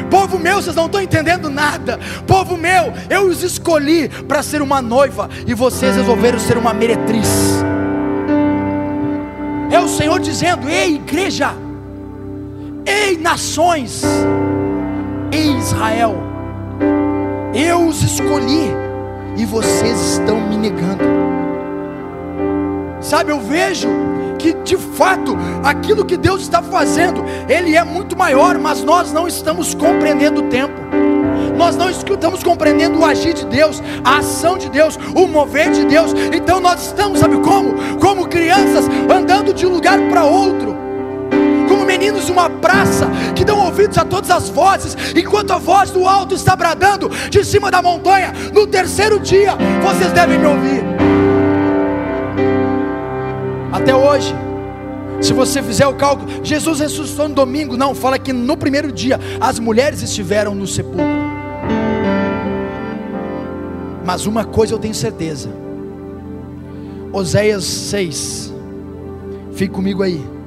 [0.09, 1.99] Povo meu, vocês não estão entendendo nada.
[2.25, 7.29] Povo meu, eu os escolhi para ser uma noiva e vocês resolveram ser uma meretriz.
[9.71, 11.53] É o Senhor dizendo: Ei, igreja,
[12.85, 14.01] ei, nações,
[15.31, 16.15] ei, Israel,
[17.53, 18.88] eu os escolhi
[19.39, 21.01] e vocês estão me negando.
[22.99, 23.87] Sabe, eu vejo
[24.37, 29.27] que de fato aquilo que Deus está fazendo, Ele é muito maior, mas nós não
[29.27, 30.73] estamos compreendendo o tempo.
[31.57, 35.85] Nós não estamos compreendendo o agir de Deus, a ação de Deus, o mover de
[35.85, 36.13] Deus.
[36.33, 37.97] Então nós estamos, sabe como?
[37.99, 40.88] Como crianças andando de um lugar para outro
[41.99, 46.33] meninos uma praça que dão ouvidos a todas as vozes, enquanto a voz do alto
[46.33, 48.33] está bradando de cima da montanha.
[48.53, 50.81] No terceiro dia, vocês devem me ouvir.
[53.73, 54.33] Até hoje,
[55.21, 59.19] se você fizer o cálculo, Jesus ressuscitou no domingo, não, fala que no primeiro dia
[59.41, 61.19] as mulheres estiveram no sepulcro.
[64.05, 65.49] Mas uma coisa eu tenho certeza.
[67.11, 68.53] Oséias 6.
[69.51, 70.38] Fique comigo aí.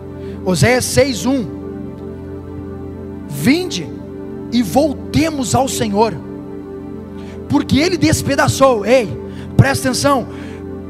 [0.45, 1.47] Oséias 6:1
[3.29, 3.89] Vinde
[4.53, 6.15] e voltemos ao Senhor,
[7.49, 8.85] porque Ele despedaçou.
[8.85, 9.09] Ei,
[9.57, 10.27] presta atenção.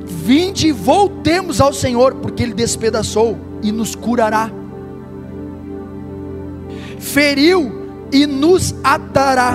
[0.05, 4.51] Vinde e voltemos ao Senhor, porque Ele despedaçou e nos curará.
[6.99, 7.73] Feriu
[8.11, 9.55] e nos atará.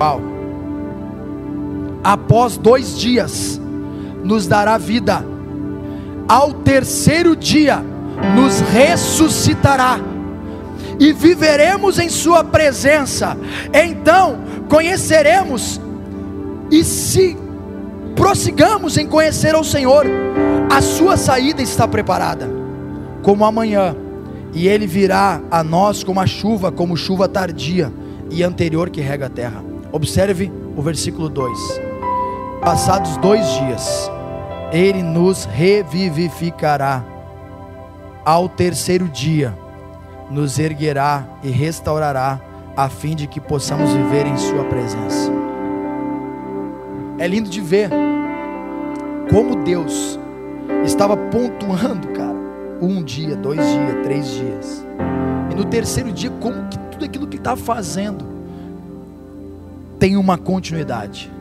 [0.00, 0.20] Uau.
[2.04, 3.60] Após dois dias,
[4.22, 5.24] nos dará vida
[6.28, 7.82] ao terceiro dia
[8.36, 9.98] nos ressuscitará
[11.00, 13.36] e viveremos em Sua presença.
[13.72, 15.80] Então conheceremos
[16.70, 17.36] e se
[18.14, 20.04] prossigamos em conhecer ao Senhor,
[20.70, 22.50] a Sua saída está preparada,
[23.22, 23.96] como amanhã,
[24.52, 27.92] e Ele virá a nós como a chuva, como chuva tardia
[28.30, 29.62] e anterior que rega a terra.
[29.92, 31.58] Observe o versículo 2:
[32.60, 34.10] Passados dois dias,
[34.72, 37.02] ele nos revivificará.
[38.24, 39.54] Ao terceiro dia,
[40.30, 42.40] nos erguerá e restaurará,
[42.76, 45.32] a fim de que possamos viver em Sua presença.
[47.18, 47.90] É lindo de ver
[49.30, 50.18] como Deus
[50.84, 52.36] estava pontuando, cara,
[52.80, 54.86] um dia, dois dias, três dias,
[55.50, 58.24] e no terceiro dia, como que tudo aquilo que está fazendo
[59.98, 61.32] tem uma continuidade.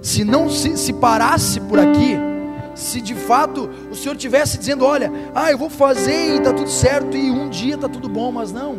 [0.00, 2.16] Se não se, se parasse por aqui,
[2.74, 6.70] se de fato o Senhor tivesse dizendo, olha, ah, eu vou fazer e está tudo
[6.70, 8.78] certo e um dia está tudo bom, mas não.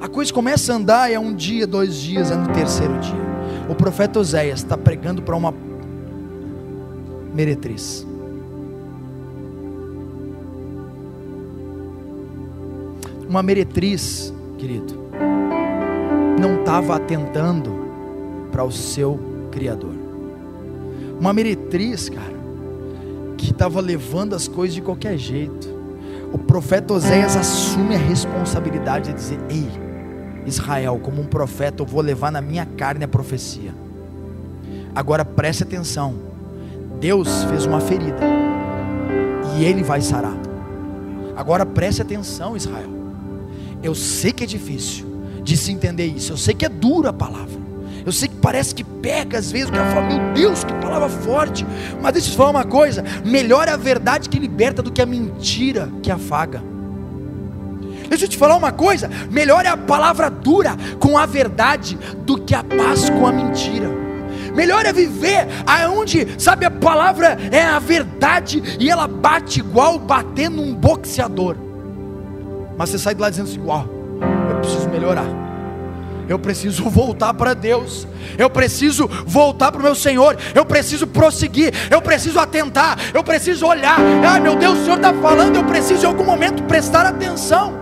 [0.00, 3.22] A coisa começa a andar e é um dia, dois dias, é no terceiro dia.
[3.68, 5.54] O profeta Oséias está pregando para uma
[7.32, 8.06] meretriz.
[13.28, 14.94] Uma meretriz, querido,
[16.38, 17.70] não estava atentando
[18.50, 19.18] para o seu
[19.50, 19.94] Criador.
[21.18, 22.31] Uma meretriz, cara,
[23.42, 25.68] que estava levando as coisas de qualquer jeito.
[26.32, 29.68] O profeta Oséias assume a responsabilidade de dizer: Ei,
[30.46, 33.74] Israel, como um profeta, eu vou levar na minha carne a profecia.
[34.94, 36.14] Agora preste atenção:
[37.00, 38.20] Deus fez uma ferida
[39.58, 40.36] e Ele vai sarar.
[41.36, 42.90] Agora preste atenção, Israel.
[43.82, 45.06] Eu sei que é difícil
[45.42, 47.61] de se entender isso, eu sei que é dura a palavra.
[48.04, 51.08] Eu sei que parece que pega às vezes, o cara fala, meu Deus, que palavra
[51.08, 51.66] forte.
[52.00, 55.00] Mas deixa eu te falar uma coisa: melhor é a verdade que liberta do que
[55.00, 56.62] a mentira que afaga.
[58.08, 62.38] Deixa eu te falar uma coisa: melhor é a palavra dura com a verdade do
[62.38, 63.90] que a paz com a mentira.
[64.54, 70.50] Melhor é viver aonde, sabe, a palavra é a verdade e ela bate igual bater
[70.50, 71.56] num boxeador.
[72.76, 73.88] Mas você sai de lá dizendo assim: Uau,
[74.50, 75.51] eu preciso melhorar.
[76.32, 78.06] Eu preciso voltar para Deus.
[78.38, 80.34] Eu preciso voltar para o meu Senhor.
[80.54, 81.74] Eu preciso prosseguir.
[81.90, 82.98] Eu preciso atentar.
[83.12, 83.98] Eu preciso olhar.
[84.26, 85.56] Ai meu Deus, o Senhor está falando.
[85.56, 87.78] Eu preciso em algum momento prestar atenção.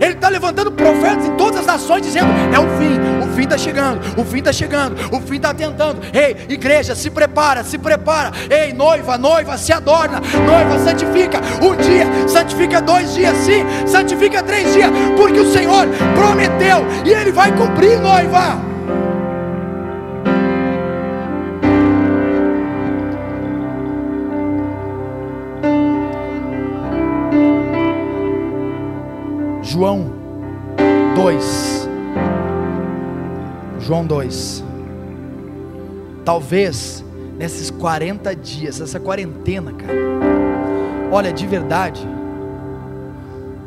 [0.00, 4.00] Ele está levantando profetas em todas as nações, dizendo: é o fim, fim está chegando,
[4.20, 6.00] o fim está chegando, o fim está tentando.
[6.12, 8.32] Ei, igreja, se prepara, se prepara.
[8.50, 11.40] Ei, noiva, noiva, se adorna, noiva, santifica.
[11.62, 17.32] Um dia, santifica dois dias, sim, santifica três dias, porque o Senhor prometeu e Ele
[17.32, 18.70] vai cumprir, noiva.
[29.62, 30.12] João
[31.14, 31.79] 2.
[33.80, 34.64] João 2.
[36.24, 37.04] Talvez
[37.38, 39.94] nesses 40 dias, essa quarentena, cara.
[41.10, 42.06] Olha, de verdade,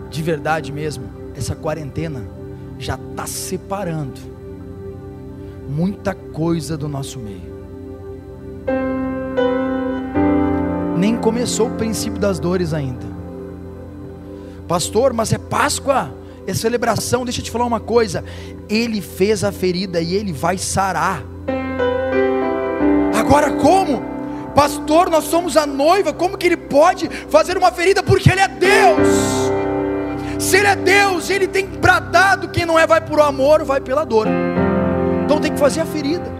[0.10, 2.22] de verdade mesmo, essa quarentena
[2.78, 4.22] já está separando
[5.68, 7.54] muita coisa do nosso meio.
[10.98, 13.06] Nem começou o princípio das dores ainda.
[14.68, 16.14] Pastor, mas é Páscoa,
[16.48, 17.24] é celebração.
[17.24, 18.24] Deixa eu te falar uma coisa:
[18.70, 21.24] Ele fez a ferida e Ele vai sarar.
[23.18, 24.04] Agora, como?
[24.54, 28.04] Pastor, nós somos a noiva, como que Ele pode fazer uma ferida?
[28.04, 29.08] Porque Ele é Deus.
[30.40, 34.06] Se Ele é Deus, Ele tem bradado: quem não é vai por amor, vai pela
[34.06, 34.28] dor.
[35.26, 36.32] Então tem que fazer a ferida,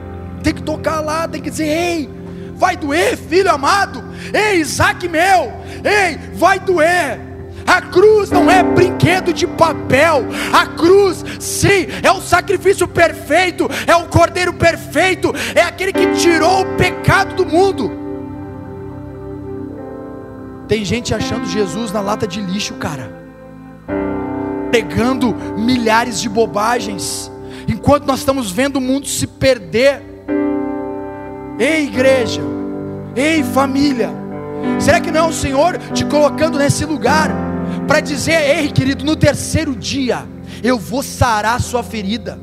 [0.44, 2.10] tem que tocar lá, tem que dizer: ei,
[2.56, 7.33] vai doer, filho amado, ei, Isaac meu, ei, vai doer.
[7.66, 10.26] A cruz não é brinquedo de papel.
[10.52, 16.62] A cruz, sim, é o sacrifício perfeito, é o cordeiro perfeito, é aquele que tirou
[16.62, 18.04] o pecado do mundo.
[20.68, 23.12] Tem gente achando Jesus na lata de lixo, cara.
[24.72, 27.32] Pegando milhares de bobagens,
[27.68, 30.02] enquanto nós estamos vendo o mundo se perder.
[31.60, 32.42] Ei, igreja,
[33.16, 34.10] ei, família,
[34.80, 37.53] será que não é o Senhor te colocando nesse lugar?
[37.88, 40.26] Para dizer: ei, querido, no terceiro dia
[40.64, 42.40] eu vou sarar a sua ferida.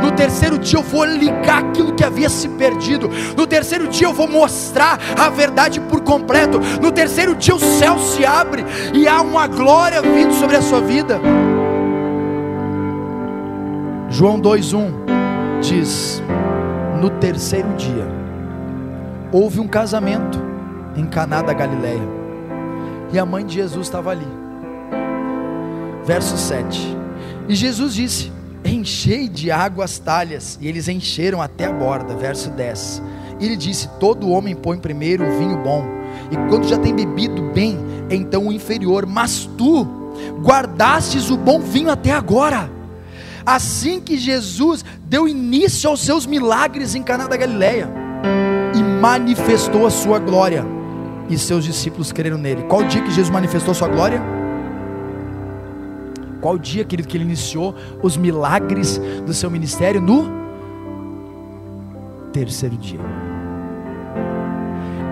[0.00, 3.10] No terceiro dia eu vou ligar aquilo que havia se perdido.
[3.36, 6.60] No terceiro dia eu vou mostrar a verdade por completo.
[6.80, 10.80] No terceiro dia o céu se abre e há uma glória vindo sobre a sua
[10.80, 11.20] vida.
[14.08, 14.92] João 2:1
[15.60, 16.22] diz:
[17.00, 18.06] No terceiro dia
[19.32, 20.40] houve um casamento
[20.96, 22.22] em Caná da Galileia.
[23.12, 24.41] E a mãe de Jesus estava ali
[26.04, 26.96] verso 7.
[27.48, 28.32] E Jesus disse:
[28.64, 33.02] Enchei de água as talhas, e eles encheram até a borda, verso 10.
[33.40, 35.84] E ele disse: Todo homem põe primeiro o vinho bom,
[36.30, 37.78] e quando já tem bebido bem,
[38.10, 39.84] então o inferior, mas tu
[40.42, 42.70] guardastes o bom vinho até agora.
[43.44, 47.90] Assim que Jesus deu início aos seus milagres em Caná da Galileia
[48.74, 50.64] e manifestou a sua glória,
[51.28, 52.62] e seus discípulos creram nele.
[52.62, 54.41] Qual o dia que Jesus manifestou sua glória?
[56.42, 60.00] Qual dia, querido, que ele iniciou os milagres do seu ministério?
[60.00, 60.28] No
[62.32, 62.98] terceiro dia.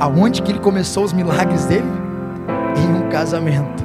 [0.00, 1.86] Aonde que ele começou os milagres dele?
[2.76, 3.84] Em um casamento.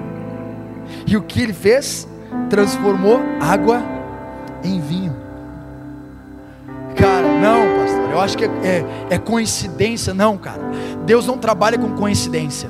[1.05, 2.07] E o que ele fez?
[2.49, 3.79] Transformou água
[4.63, 5.15] em vinho.
[6.95, 8.11] Cara, não, pastor.
[8.11, 10.63] Eu acho que é, é, é coincidência, não, cara.
[11.05, 12.69] Deus não trabalha com coincidência.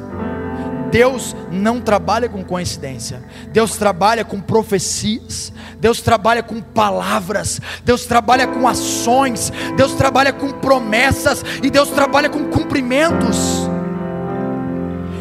[0.95, 3.21] Deus não trabalha com coincidência,
[3.51, 10.53] Deus trabalha com profecias, Deus trabalha com palavras, Deus trabalha com ações, Deus trabalha com
[10.53, 11.43] promessas.
[11.61, 13.69] E Deus trabalha com cumprimentos.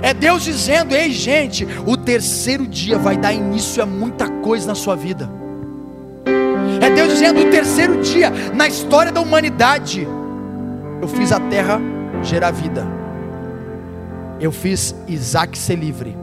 [0.01, 4.77] É Deus dizendo: ei, gente, o terceiro dia vai dar início a muita coisa na
[4.77, 5.29] sua vida.
[6.81, 10.07] É Deus dizendo: o terceiro dia na história da humanidade,
[11.03, 11.81] eu fiz a terra
[12.23, 13.04] gerar vida
[14.45, 16.15] Eu fiz Isaac ser livre.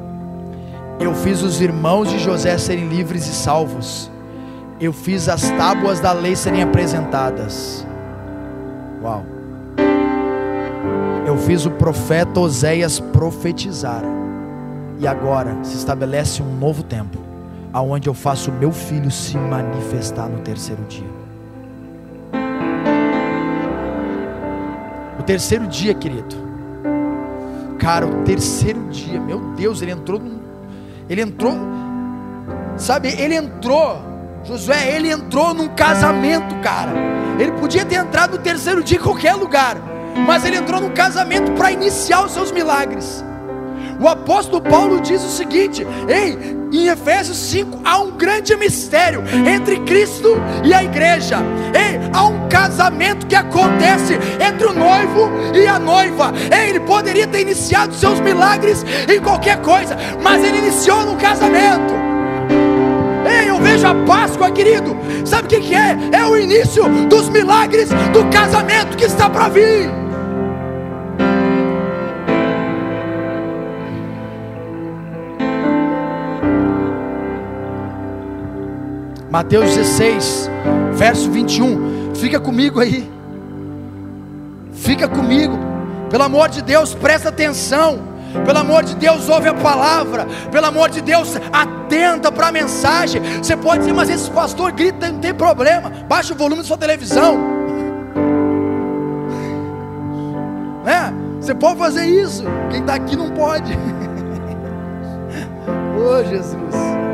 [0.99, 4.11] Eu fiz os irmãos de José serem livres e salvos.
[4.79, 7.83] Eu fiz as tábuas da lei serem apresentadas.
[9.01, 9.25] Uau.
[11.25, 14.03] Eu fiz o profeta Oséias profetizar.
[14.99, 17.17] E agora se estabelece um novo tempo,
[17.73, 21.09] aonde eu faço meu filho se manifestar no terceiro dia.
[25.19, 26.50] O terceiro dia, querido.
[27.81, 30.39] Cara, o terceiro dia, meu Deus, ele entrou num,
[31.09, 31.57] ele entrou,
[32.77, 33.99] sabe, ele entrou,
[34.43, 36.91] Josué, ele entrou num casamento, cara.
[37.39, 39.77] Ele podia ter entrado no terceiro dia em qualquer lugar,
[40.27, 43.25] mas ele entrou num casamento para iniciar os seus milagres.
[44.01, 49.79] O apóstolo Paulo diz o seguinte: ei, em Efésios 5 há um grande mistério entre
[49.81, 51.37] Cristo e a igreja.
[51.71, 56.33] Ei, há um casamento que acontece entre o noivo e a noiva.
[56.51, 61.93] Ei, ele poderia ter iniciado seus milagres em qualquer coisa, mas ele iniciou no casamento.
[63.29, 64.97] Ei, eu vejo a Páscoa, querido.
[65.25, 65.95] Sabe o que, que é?
[66.11, 70.00] É o início dos milagres do casamento que está para vir.
[79.31, 80.49] Mateus 16,
[80.91, 82.13] verso 21.
[82.15, 83.09] Fica comigo aí.
[84.73, 85.57] Fica comigo.
[86.09, 88.11] Pelo amor de Deus, presta atenção.
[88.45, 90.27] Pelo amor de Deus, ouve a palavra.
[90.51, 93.21] Pelo amor de Deus, atenta para a mensagem.
[93.41, 95.89] Você pode dizer, mas esse pastor grita, não tem problema.
[96.09, 97.39] Baixa o volume da sua televisão.
[100.83, 101.13] Né?
[101.39, 102.43] Você pode fazer isso.
[102.71, 103.71] Quem está aqui não pode.
[105.95, 107.10] oh, Jesus.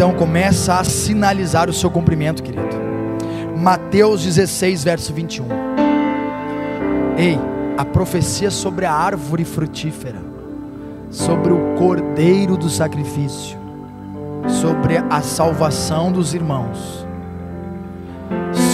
[0.00, 2.74] Então começa a sinalizar o seu cumprimento, querido.
[3.54, 5.46] Mateus 16, verso 21.
[7.18, 7.38] Ei,
[7.76, 10.16] a profecia sobre a árvore frutífera,
[11.10, 13.58] sobre o cordeiro do sacrifício,
[14.48, 17.06] sobre a salvação dos irmãos,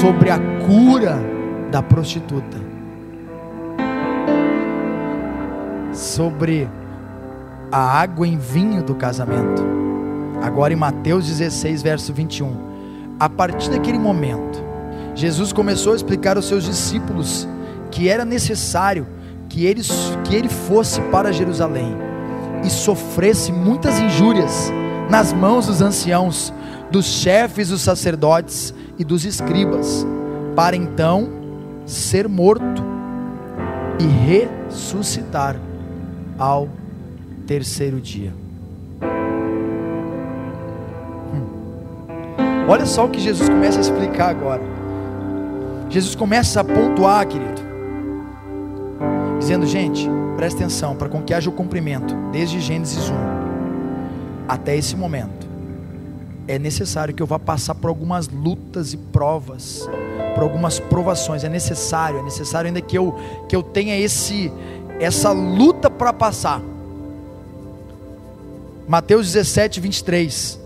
[0.01, 1.18] sobre a cura
[1.72, 2.57] da prostituta,
[5.93, 6.68] sobre
[7.72, 9.76] a água em vinho do casamento
[10.43, 13.16] Agora em Mateus 16, verso 21.
[13.18, 14.62] A partir daquele momento,
[15.14, 17.49] Jesus começou a explicar aos seus discípulos
[17.91, 19.07] que era necessário
[19.49, 19.91] que, eles,
[20.24, 21.97] que ele fosse para Jerusalém
[22.64, 24.70] e sofresse muitas injúrias
[25.09, 26.53] nas mãos dos anciãos,
[26.91, 30.07] dos chefes dos sacerdotes e dos escribas,
[30.55, 31.28] para então
[31.87, 32.84] ser morto
[33.99, 35.57] e ressuscitar
[36.39, 36.68] ao
[37.47, 38.45] terceiro dia.
[42.69, 44.62] Olha só o que Jesus começa a explicar agora.
[45.89, 47.62] Jesus começa a pontuar, querido,
[49.39, 53.14] dizendo: gente, presta atenção, para com que haja o cumprimento, desde Gênesis 1
[54.49, 55.47] até esse momento,
[56.49, 59.89] é necessário que eu vá passar por algumas lutas e provas,
[60.35, 61.45] por algumas provações.
[61.45, 63.17] É necessário, é necessário ainda que eu,
[63.49, 64.53] que eu tenha esse,
[64.99, 66.61] essa luta para passar.
[68.89, 70.66] Mateus 17, 23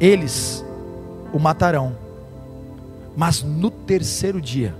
[0.00, 0.64] eles
[1.32, 1.96] o matarão,
[3.16, 4.74] mas no terceiro dia,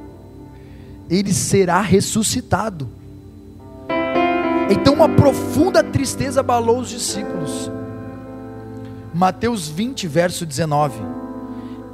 [1.10, 2.88] ele será ressuscitado.
[4.70, 7.70] Então, uma profunda tristeza abalou os discípulos.
[9.14, 11.00] Mateus 20, verso 19: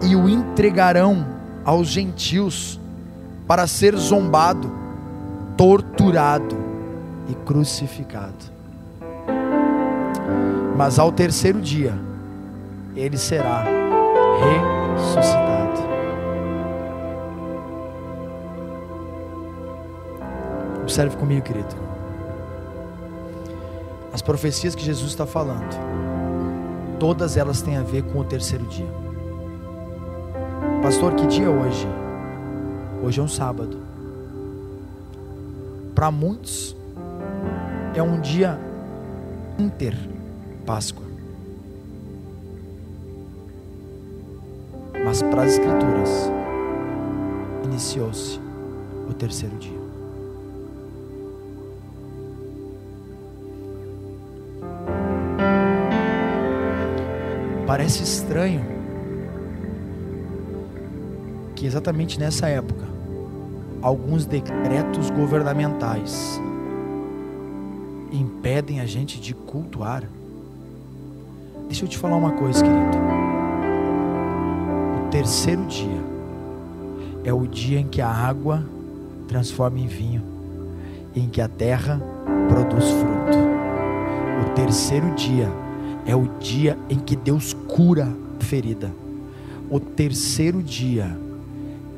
[0.02, 1.26] E o entregarão
[1.64, 2.80] aos gentios
[3.46, 4.70] para ser zombado,
[5.56, 6.56] torturado
[7.28, 8.52] e crucificado
[10.76, 11.94] mas ao terceiro dia
[12.94, 13.64] ele será
[14.94, 15.82] ressuscitado.
[20.82, 21.74] Observe comigo, querido.
[24.12, 25.74] As profecias que Jesus está falando,
[26.98, 28.88] todas elas têm a ver com o terceiro dia.
[30.82, 31.86] Pastor, que dia é hoje?
[33.02, 33.78] Hoje é um sábado.
[35.94, 36.74] para muitos
[37.94, 38.58] é um dia
[39.58, 39.94] inter
[40.64, 41.04] Páscoa.
[45.04, 46.30] Mas para as Escrituras,
[47.64, 48.40] iniciou-se
[49.08, 49.82] o terceiro dia.
[57.66, 58.64] Parece estranho
[61.54, 62.84] que exatamente nessa época,
[63.80, 66.40] alguns decretos governamentais
[68.12, 70.02] impedem a gente de cultuar.
[71.72, 72.98] Deixa eu te falar uma coisa, querido.
[74.98, 76.02] O terceiro dia
[77.24, 78.62] é o dia em que a água
[79.26, 80.22] transforma em vinho,
[81.16, 81.98] em que a terra
[82.50, 83.38] produz fruto.
[84.44, 85.50] O terceiro dia
[86.04, 88.06] é o dia em que Deus cura
[88.38, 88.90] a ferida.
[89.70, 91.16] O terceiro dia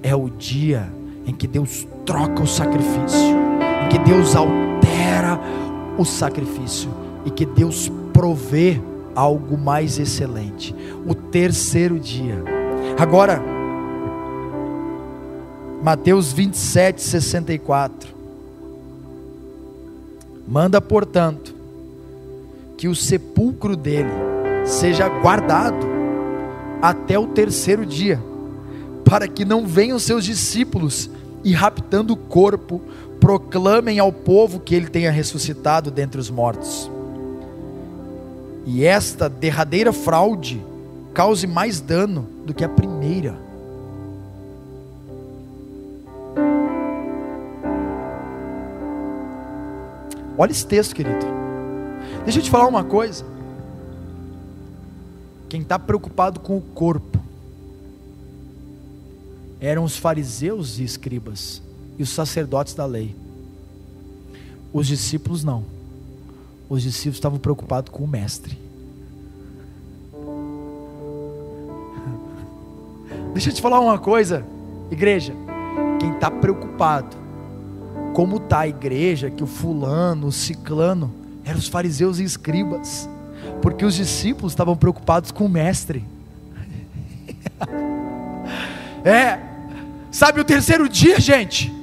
[0.05, 0.89] é o dia
[1.27, 3.37] em que Deus troca o sacrifício,
[3.85, 5.37] em que Deus altera
[5.99, 6.91] o sacrifício
[7.27, 8.81] e que Deus provê
[9.14, 10.74] algo mais excelente.
[11.06, 12.42] O terceiro dia.
[12.98, 13.42] Agora,
[15.82, 18.14] Mateus 27, 64.
[20.46, 21.54] Manda, portanto,
[22.76, 24.10] que o sepulcro dele
[24.64, 25.86] seja guardado
[26.80, 28.20] até o terceiro dia,
[29.04, 31.10] para que não venham seus discípulos
[31.42, 32.80] e raptando o corpo,
[33.20, 36.90] proclamem ao povo que ele tenha ressuscitado dentre os mortos.
[38.66, 40.64] E esta derradeira fraude
[41.12, 43.36] cause mais dano do que a primeira.
[50.36, 51.24] Olha esse texto, querido.
[52.24, 53.24] Deixa eu te falar uma coisa.
[55.48, 57.18] Quem está preocupado com o corpo
[59.60, 61.62] eram os fariseus e escribas
[61.96, 63.14] e os sacerdotes da lei.
[64.72, 65.74] Os discípulos não.
[66.68, 68.58] Os discípulos estavam preocupados com o mestre.
[73.32, 74.44] Deixa eu te falar uma coisa,
[74.90, 75.34] igreja.
[75.98, 77.24] Quem está preocupado
[78.14, 81.12] como está a igreja, que o fulano, o ciclano,
[81.44, 83.08] eram os fariseus e escribas,
[83.60, 86.04] porque os discípulos estavam preocupados com o mestre.
[89.04, 89.40] é,
[90.12, 91.74] sabe o terceiro dia, gente?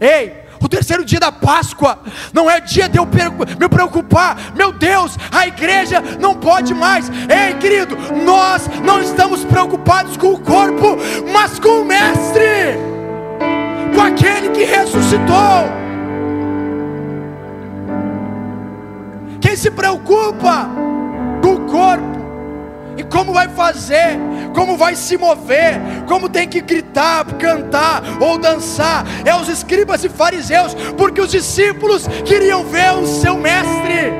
[0.00, 1.98] Ei, o terceiro dia da Páscoa
[2.32, 7.10] não é dia de eu me preocupar, meu Deus, a igreja não pode mais.
[7.28, 10.98] Ei, querido, nós não estamos preocupados com o corpo,
[11.32, 12.90] mas com o Mestre
[13.94, 15.68] com aquele que ressuscitou.
[19.40, 20.68] Quem se preocupa
[21.42, 22.09] com o corpo
[22.96, 24.18] e como vai fazer,
[24.54, 30.08] como vai se mover, como tem que gritar, cantar ou dançar, é os escribas e
[30.08, 34.12] fariseus, porque os discípulos queriam ver o seu mestre.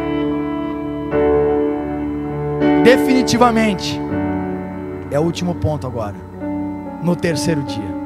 [2.84, 4.00] Definitivamente,
[5.10, 6.16] é o último ponto agora,
[7.02, 8.00] no terceiro dia.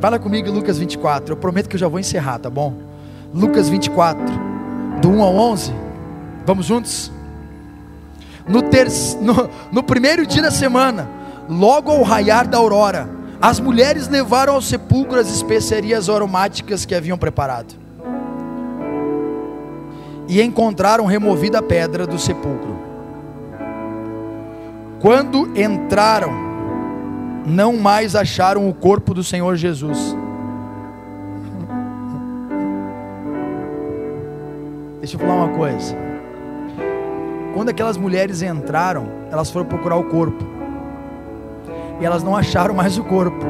[0.00, 1.32] Fala comigo Lucas 24.
[1.32, 2.74] Eu prometo que eu já vou encerrar, tá bom?
[3.34, 4.24] Lucas 24,
[5.00, 5.74] do 1 ao 11.
[6.44, 7.10] Vamos juntos?
[8.48, 8.86] No, ter...
[9.20, 11.08] no, no primeiro dia da semana,
[11.48, 13.08] logo ao raiar da aurora,
[13.40, 17.74] as mulheres levaram ao sepulcro as especiarias aromáticas que haviam preparado.
[20.28, 22.76] E encontraram removida a pedra do sepulcro.
[25.00, 26.32] Quando entraram,
[27.46, 30.16] não mais acharam o corpo do Senhor Jesus.
[34.98, 36.05] Deixa eu falar uma coisa.
[37.56, 40.44] Quando aquelas mulheres entraram, elas foram procurar o corpo.
[41.98, 43.46] E elas não acharam mais o corpo.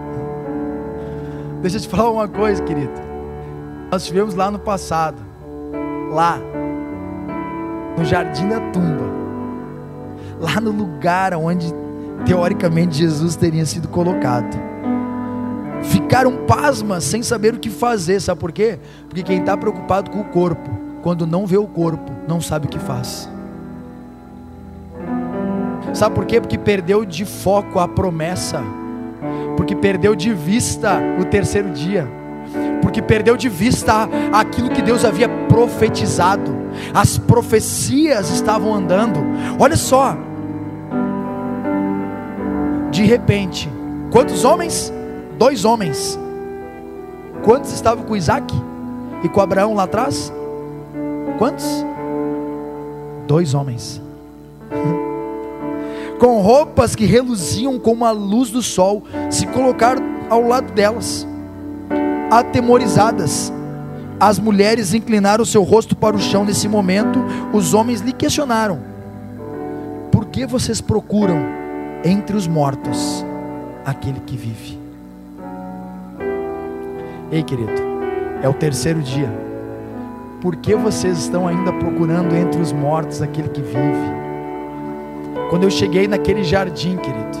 [1.60, 2.90] Deixa eu te falar uma coisa, querido.
[3.92, 5.18] Nós estivemos lá no passado.
[6.10, 6.38] Lá.
[7.98, 9.04] No jardim da tumba.
[10.40, 11.74] Lá no lugar onde
[12.24, 14.56] teoricamente Jesus teria sido colocado.
[15.82, 18.78] Ficaram pasmas sem saber o que fazer, sabe por quê?
[19.06, 22.68] Porque quem está preocupado com o corpo, quando não vê o corpo, não sabe o
[22.68, 23.28] que faz.
[25.94, 26.40] Sabe por quê?
[26.40, 28.62] Porque perdeu de foco a promessa,
[29.56, 32.06] porque perdeu de vista o terceiro dia,
[32.82, 36.54] porque perdeu de vista aquilo que Deus havia profetizado,
[36.94, 39.20] as profecias estavam andando.
[39.58, 40.16] Olha só,
[42.90, 43.68] de repente,
[44.10, 44.92] quantos homens?
[45.38, 46.18] Dois homens.
[47.42, 48.54] Quantos estavam com Isaac
[49.24, 50.32] e com Abraão lá atrás?
[51.40, 51.64] Quantos?
[53.26, 53.98] Dois homens.
[56.18, 61.26] com roupas que reluziam como a luz do sol, se colocaram ao lado delas.
[62.30, 63.50] atemorizadas.
[64.20, 67.18] As mulheres inclinaram seu rosto para o chão nesse momento.
[67.54, 68.78] Os homens lhe questionaram:
[70.12, 71.38] Por que vocês procuram
[72.04, 73.24] entre os mortos
[73.82, 74.78] aquele que vive?
[77.32, 77.72] Ei, querido,
[78.42, 79.49] é o terceiro dia.
[80.40, 84.20] Por que vocês estão ainda procurando entre os mortos aquele que vive?
[85.50, 87.38] Quando eu cheguei naquele jardim, querido,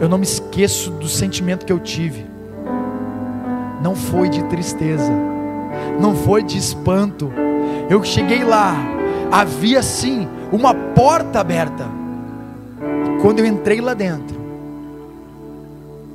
[0.00, 2.26] eu não me esqueço do sentimento que eu tive.
[3.82, 5.12] Não foi de tristeza,
[6.00, 7.30] não foi de espanto.
[7.88, 8.74] Eu cheguei lá,
[9.30, 11.86] havia sim uma porta aberta.
[13.22, 14.36] Quando eu entrei lá dentro,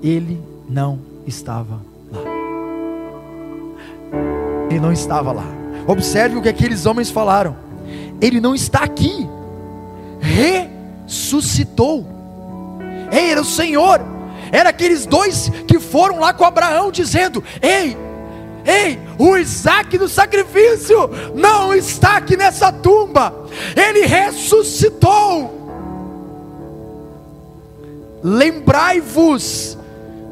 [0.04, 1.91] ele não estava.
[4.72, 5.46] Ele não estava lá.
[5.88, 7.56] Observe o que aqueles homens falaram.
[8.22, 9.28] Ele não está aqui
[10.22, 12.06] ressuscitou.
[13.12, 14.00] Ei, era o Senhor,
[14.52, 17.98] era aqueles dois que foram lá com Abraão dizendo: Ei,
[18.66, 23.34] ei, o Isaac do sacrifício não está aqui nessa tumba,
[23.76, 25.60] ele ressuscitou.
[28.24, 29.78] Lembrai-vos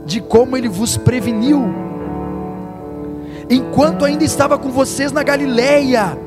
[0.06, 1.74] de como ele vos preveniu,
[3.50, 6.18] enquanto ainda estava com vocês na Galileia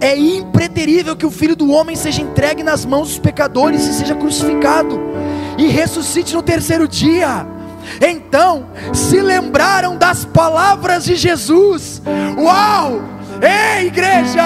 [0.00, 4.14] é impreterível que o filho do homem seja entregue nas mãos dos pecadores e seja
[4.14, 4.98] crucificado
[5.58, 7.46] e ressuscite no terceiro dia.
[8.00, 12.02] Então se lembraram das palavras de Jesus.
[12.36, 13.00] Uau!
[13.40, 14.45] Ei, igreja!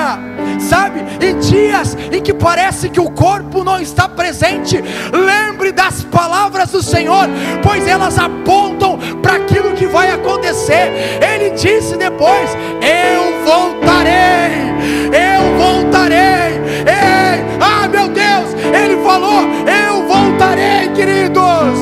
[0.70, 4.80] Sabe, em dias em que parece que o corpo não está presente,
[5.12, 7.28] lembre das palavras do Senhor,
[7.60, 11.18] pois elas apontam para aquilo que vai acontecer.
[11.20, 12.50] Ele disse depois:
[12.80, 14.70] Eu voltarei,
[15.12, 16.60] eu voltarei.
[16.86, 21.80] Ei, ah, meu Deus, ele falou: Eu voltarei, queridos.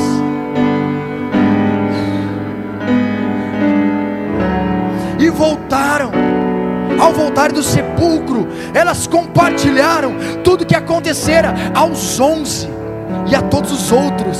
[5.18, 6.37] E voltaram
[6.98, 12.68] ao voltar do sepulcro, elas compartilharam tudo o que acontecera aos onze
[13.30, 14.38] e a todos os outros.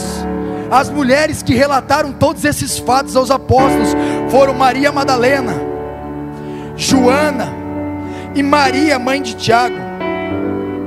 [0.71, 3.95] As mulheres que relataram todos esses fatos aos apóstolos
[4.31, 5.55] foram Maria Madalena,
[6.77, 7.49] Joana
[8.35, 9.77] e Maria, mãe de Tiago,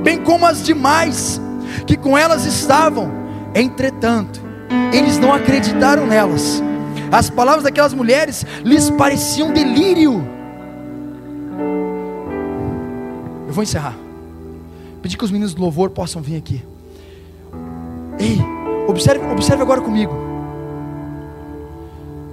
[0.02, 1.40] bem como as demais
[1.86, 3.10] que com elas estavam.
[3.54, 4.40] Entretanto,
[4.92, 6.62] eles não acreditaram nelas.
[7.10, 10.41] As palavras daquelas mulheres lhes pareciam delírio
[13.52, 13.94] Eu vou encerrar.
[15.02, 16.64] Pedir que os meninos do louvor possam vir aqui.
[18.18, 18.38] Ei,
[18.88, 20.14] observe, observe agora comigo.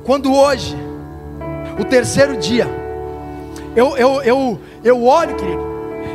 [0.06, 0.78] Quando hoje,
[1.78, 2.70] o terceiro dia,
[3.76, 5.62] eu, eu, eu, eu olho, querido,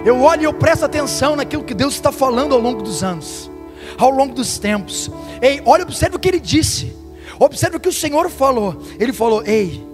[0.07, 3.51] eu olho e eu presto atenção naquilo que Deus está falando ao longo dos anos,
[3.99, 5.11] ao longo dos tempos.
[5.43, 6.97] Ei, olha, observe o que ele disse.
[7.39, 8.81] Observe o que o Senhor falou.
[8.99, 9.87] Ele falou: Ei,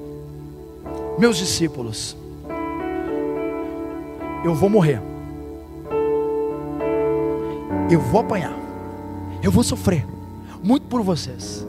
[1.19, 2.15] meus discípulos,
[4.45, 5.01] eu vou morrer,
[7.91, 8.55] eu vou apanhar,
[9.43, 10.07] eu vou sofrer
[10.63, 11.67] muito por vocês,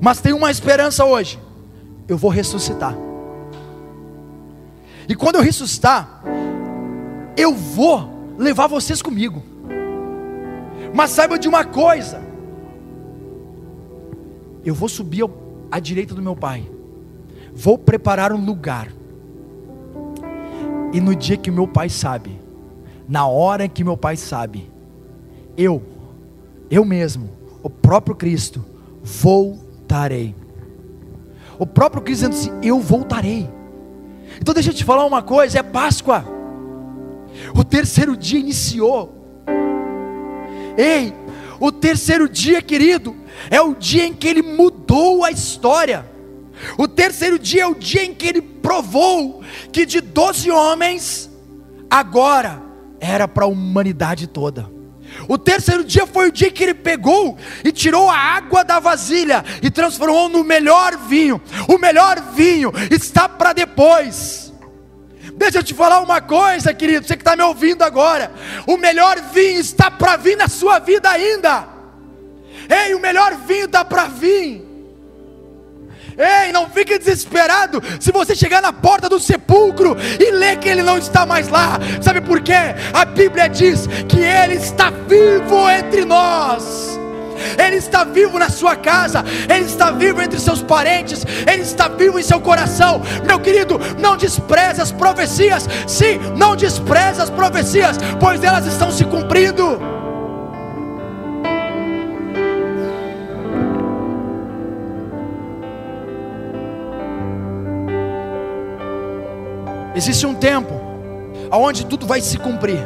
[0.00, 1.38] mas tem uma esperança hoje:
[2.08, 2.94] eu vou ressuscitar.
[5.08, 6.22] E quando eu ressuscitar,
[7.36, 9.42] eu vou levar vocês comigo.
[10.94, 12.22] Mas saiba de uma coisa:
[14.64, 15.24] eu vou subir
[15.70, 16.68] à direita do meu Pai,
[17.54, 18.88] vou preparar um lugar
[20.96, 22.40] e no dia que meu pai sabe,
[23.06, 24.70] na hora que meu pai sabe,
[25.54, 25.82] eu,
[26.70, 27.28] eu mesmo,
[27.62, 28.64] o próprio Cristo,
[29.02, 30.34] voltarei.
[31.58, 33.46] O próprio Cristo dizendo assim: Eu voltarei.
[34.40, 36.24] Então deixa eu te falar uma coisa: é Páscoa.
[37.54, 39.14] O terceiro dia iniciou.
[40.78, 41.12] Ei,
[41.60, 43.14] o terceiro dia, querido,
[43.50, 46.06] é o dia em que ele mudou a história.
[46.78, 49.42] O terceiro dia é o dia em que ele provou
[49.72, 51.30] que de doze homens,
[51.90, 52.62] agora
[53.00, 54.70] era para a humanidade toda.
[55.28, 59.44] O terceiro dia foi o dia que ele pegou e tirou a água da vasilha
[59.62, 61.40] e transformou no melhor vinho.
[61.68, 64.52] O melhor vinho está para depois.
[65.34, 68.32] Deixa eu te falar uma coisa, querido, você que está me ouvindo agora.
[68.66, 71.68] O melhor vinho está para vir na sua vida ainda.
[72.68, 74.65] Ei, o melhor vinho está para vir.
[76.18, 80.82] Ei, não fique desesperado se você chegar na porta do sepulcro e ler que ele
[80.82, 81.78] não está mais lá.
[82.00, 82.74] Sabe por quê?
[82.92, 86.96] A Bíblia diz que ele está vivo entre nós.
[87.58, 92.18] Ele está vivo na sua casa, Ele está vivo entre seus parentes, Ele está vivo
[92.18, 93.02] em seu coração.
[93.26, 99.04] Meu querido, não despreze as profecias, sim, não despreze as profecias, pois elas estão se
[99.04, 99.95] cumprindo.
[109.96, 110.74] Existe um tempo
[111.50, 112.78] aonde tudo vai se cumprir.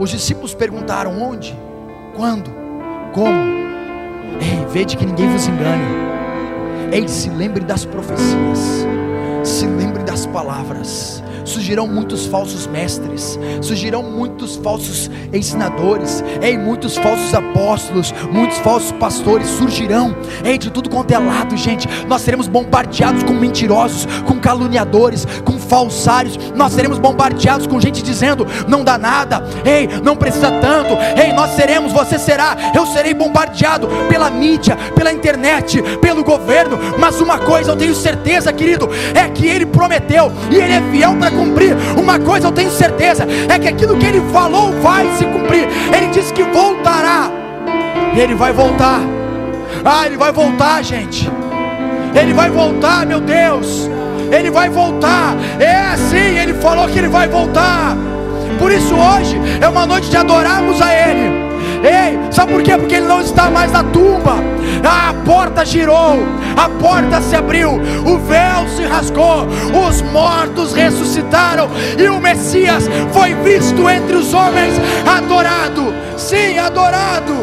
[0.00, 1.54] Os discípulos perguntaram onde,
[2.16, 2.50] quando,
[3.12, 3.54] como.
[4.40, 5.84] Ei, vede que ninguém vos engane.
[6.90, 8.86] Ei, se lembre das profecias.
[9.42, 17.34] Se lembre das palavras surgirão muitos falsos mestres, surgirão muitos falsos ensinadores, ei, muitos falsos
[17.34, 21.88] apóstolos, muitos falsos pastores surgirão, ei, de tudo quanto é lado, gente.
[22.08, 28.46] Nós seremos bombardeados com mentirosos, com caluniadores, com falsários, nós seremos bombardeados com gente dizendo:
[28.68, 33.88] não dá nada, ei, não precisa tanto, ei, nós seremos, você será, eu serei bombardeado
[34.08, 39.46] pela mídia, pela internet, pelo governo, mas uma coisa eu tenho certeza, querido, é que
[39.46, 41.76] Ele prometeu e Ele é fiel para cumprir.
[41.96, 45.68] Uma coisa eu tenho certeza: é que aquilo que ele falou vai se cumprir.
[45.94, 47.30] Ele disse que voltará.
[48.14, 49.00] E ele vai voltar.
[49.84, 51.30] Ah, ele vai voltar, gente.
[52.14, 53.90] Ele vai voltar, meu Deus.
[54.30, 55.36] Ele vai voltar.
[55.58, 57.96] É assim, ele falou que ele vai voltar.
[58.58, 61.43] Por isso hoje é uma noite de adorarmos a Ele.
[61.84, 62.78] Ei, sabe por quê?
[62.78, 64.36] Porque ele não está mais na tumba.
[64.82, 66.18] A porta girou,
[66.56, 69.46] a porta se abriu, o véu se rasgou,
[69.86, 71.68] os mortos ressuscitaram
[71.98, 74.72] e o Messias foi visto entre os homens,
[75.06, 75.92] adorado.
[76.16, 77.34] Sim, adorado.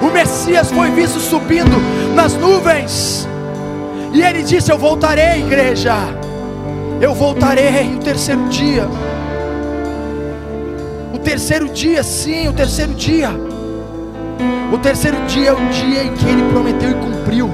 [0.00, 1.76] O Messias foi visto subindo
[2.14, 3.28] nas nuvens.
[4.12, 5.96] E ele disse: Eu voltarei, igreja.
[7.00, 8.88] Eu voltarei o terceiro dia
[11.26, 13.30] terceiro dia, sim, o terceiro dia.
[14.72, 17.50] O terceiro dia é o dia em que ele prometeu e cumpriu.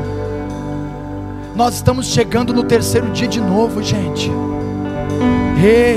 [1.57, 4.31] Nós estamos chegando no terceiro dia de novo, gente.
[5.65, 5.97] Ei,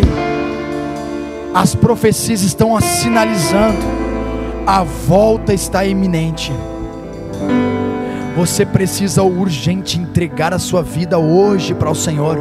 [1.54, 3.78] as profecias estão sinalizando,
[4.66, 6.54] a volta está iminente.
[8.38, 12.38] Você precisa urgente entregar a sua vida hoje para o Senhor.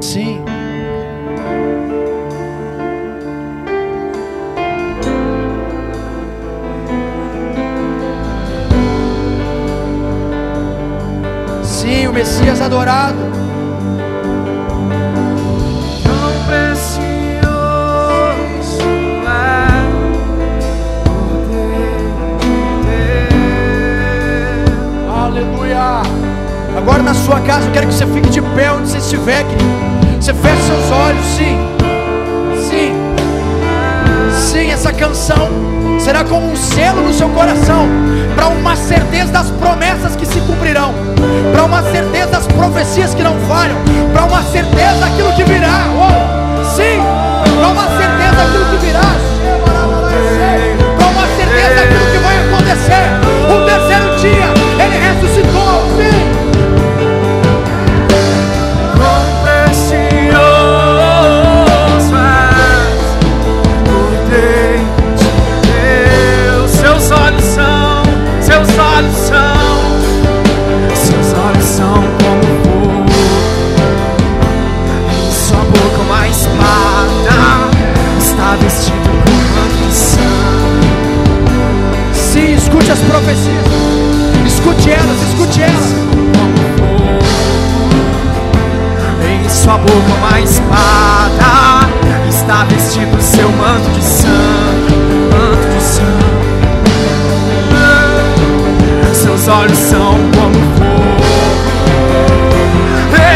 [0.00, 0.40] Sim.
[12.22, 13.18] Messias adorado.
[16.04, 17.02] Tão precioso
[22.86, 23.28] é
[25.10, 26.02] Aleluia.
[26.78, 29.64] Agora na sua casa eu quero que você fique de pé onde você estiver, querido.
[30.20, 31.58] Você feche seus olhos, sim.
[32.70, 32.92] Sim.
[34.38, 35.48] Sim, essa canção
[36.02, 37.86] será como um selo no seu coração
[38.34, 40.92] para uma certeza das promessas que se cumprirão,
[41.52, 43.76] para uma certeza das profecias que não falham,
[44.12, 45.84] para uma certeza daquilo que virá.
[45.94, 46.98] Oh, sim,
[47.56, 49.00] para uma certeza daquilo que virá,
[50.96, 53.06] para uma certeza daquilo que vai acontecer.
[53.48, 55.82] O terceiro dia ele ressuscitou.
[55.96, 56.21] Sim.
[83.02, 83.66] Profecias.
[84.46, 85.94] Escute elas, escute elas.
[89.24, 91.88] Em sua boca uma espada
[92.28, 94.94] está vestido seu manto de sangue,
[95.30, 96.32] manto de sangue.
[99.14, 101.22] Seus olhos são como fogo.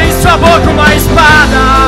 [0.04, 1.85] Em sua boca uma espada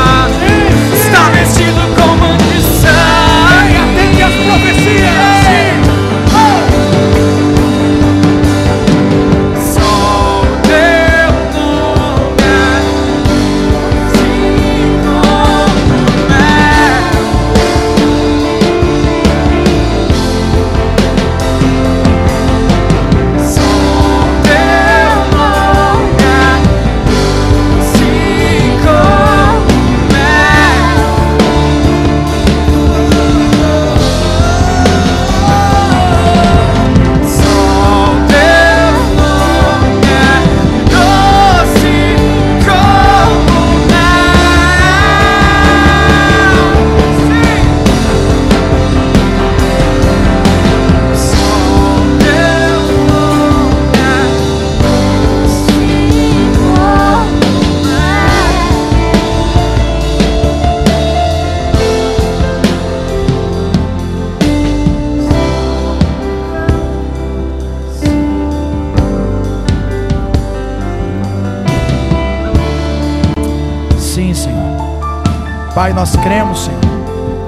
[75.79, 76.81] Pai, nós cremos, Senhor.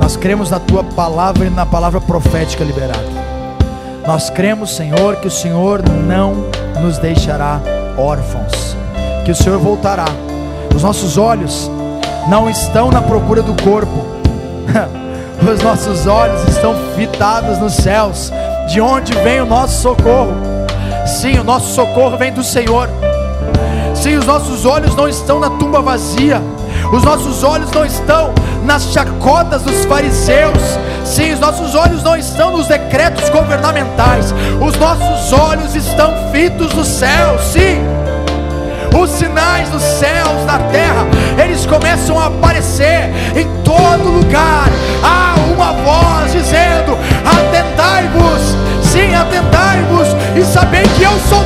[0.01, 3.03] Nós cremos na tua palavra e na palavra profética liberada.
[4.07, 6.47] Nós cremos, Senhor, que o Senhor não
[6.81, 7.61] nos deixará
[7.99, 8.77] órfãos,
[9.25, 10.05] que o Senhor voltará.
[10.73, 11.69] Os nossos olhos
[12.29, 14.07] não estão na procura do corpo,
[15.53, 18.33] os nossos olhos estão fitados nos céus,
[18.69, 20.35] de onde vem o nosso socorro.
[21.05, 22.89] Sim, o nosso socorro vem do Senhor.
[23.93, 26.41] Sim, os nossos olhos não estão na tumba vazia,
[26.93, 28.33] os nossos olhos não estão
[28.65, 30.79] nas chacotas dos fariseus.
[31.05, 36.85] Sim, os nossos olhos não estão nos decretos governamentais, os nossos olhos estão fitos no
[36.85, 37.39] céu.
[37.41, 37.81] Sim,
[38.97, 41.07] os sinais dos céus, da terra,
[41.43, 44.69] eles começam a aparecer em todo lugar.
[45.03, 51.43] Há uma voz dizendo: Atentai-vos, sim, atentai-vos, e sabei que eu sou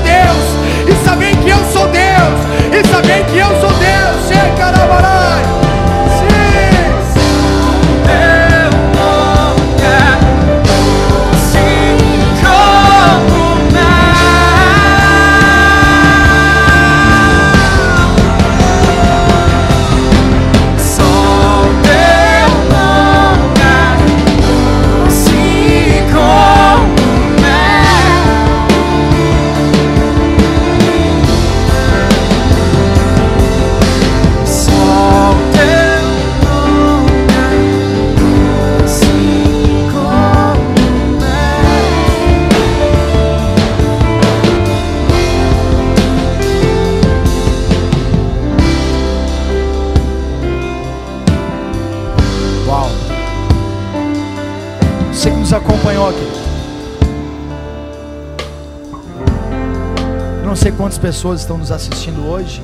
[61.05, 62.63] pessoas estão nos assistindo hoje,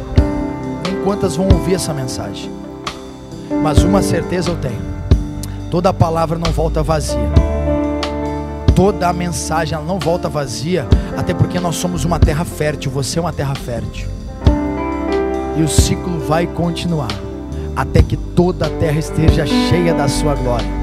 [0.83, 2.51] nem quantas vão ouvir essa mensagem.
[3.63, 4.81] Mas uma certeza eu tenho:
[5.71, 7.31] toda palavra não volta vazia.
[8.75, 10.89] Toda a mensagem ela não volta vazia,
[11.19, 14.09] até porque nós somos uma terra fértil, você é uma terra fértil.
[15.59, 17.13] E o ciclo vai continuar
[17.77, 20.81] até que toda a terra esteja cheia da sua glória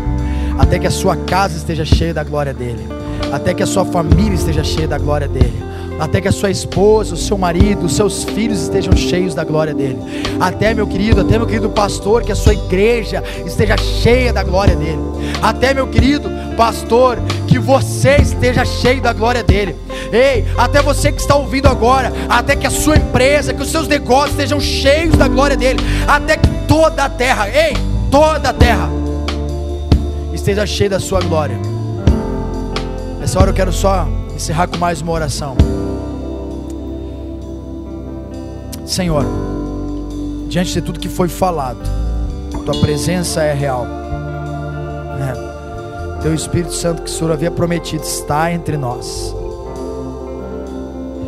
[0.59, 2.83] até que a sua casa esteja cheia da glória dele,
[3.31, 5.66] até que a sua família esteja cheia da glória dele,
[5.99, 9.73] até que a sua esposa, o seu marido, os seus filhos estejam cheios da glória
[9.73, 9.97] dele,
[10.39, 14.75] até meu querido, até meu querido pastor, que a sua igreja esteja cheia da glória
[14.75, 14.99] dele,
[15.41, 19.75] até meu querido pastor, que você esteja cheio da glória dele.
[20.11, 23.87] Ei, até você que está ouvindo agora, até que a sua empresa, que os seus
[23.87, 27.73] negócios estejam cheios da glória dele, até que toda a terra, ei,
[28.09, 28.89] toda a terra
[30.33, 31.59] esteja cheio da sua glória.
[33.19, 35.66] Nessa hora eu quero só encerrar com mais uma oração.
[38.87, 39.25] Senhor,
[40.47, 41.79] diante de tudo que foi falado,
[42.65, 43.85] tua presença é real.
[45.19, 46.21] É.
[46.21, 49.35] Teu Espírito Santo que o Senhor havia prometido está entre nós.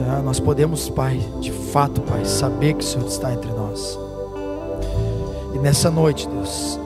[0.01, 3.99] É, nós podemos, Pai, de fato, Pai, saber que o Senhor está entre nós.
[5.53, 6.79] E nessa noite, Deus,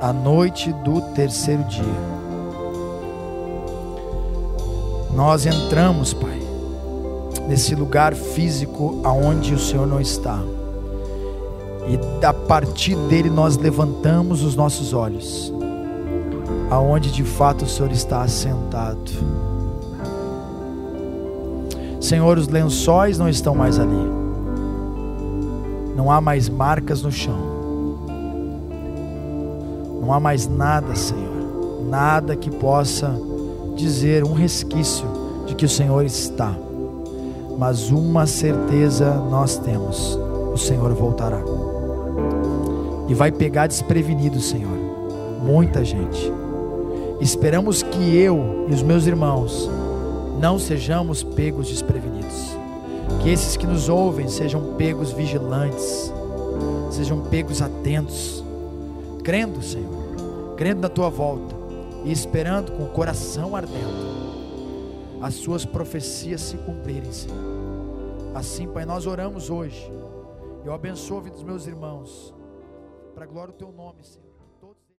[0.00, 1.84] a noite do terceiro dia.
[5.14, 6.25] Nós entramos, Pai,
[7.48, 10.42] nesse lugar físico aonde o Senhor não está.
[11.88, 15.52] E a partir dele nós levantamos os nossos olhos
[16.70, 19.10] aonde de fato o Senhor está assentado.
[22.00, 24.10] Senhor, os lençóis não estão mais ali.
[25.96, 27.56] Não há mais marcas no chão.
[30.00, 33.12] Não há mais nada, Senhor, nada que possa
[33.74, 35.06] dizer um resquício
[35.46, 36.54] de que o Senhor está.
[37.58, 40.18] Mas uma certeza nós temos:
[40.52, 41.40] o Senhor voltará.
[43.08, 44.76] E vai pegar desprevenido, Senhor,
[45.42, 46.32] muita gente.
[47.20, 49.70] Esperamos que eu e os meus irmãos
[50.40, 52.56] não sejamos pegos desprevenidos.
[53.22, 56.12] Que esses que nos ouvem sejam pegos vigilantes,
[56.90, 58.44] sejam pegos atentos,
[59.22, 60.06] crendo, Senhor
[60.56, 61.54] crendo na tua volta
[62.04, 64.15] e esperando com o coração ardendo
[65.26, 67.36] as suas profecias se cumprirem, Senhor.
[68.32, 69.90] Assim, Pai, nós oramos hoje.
[70.64, 72.32] Eu abençoo a vida dos meus irmãos.
[73.12, 74.25] Para glória do teu nome, Senhor.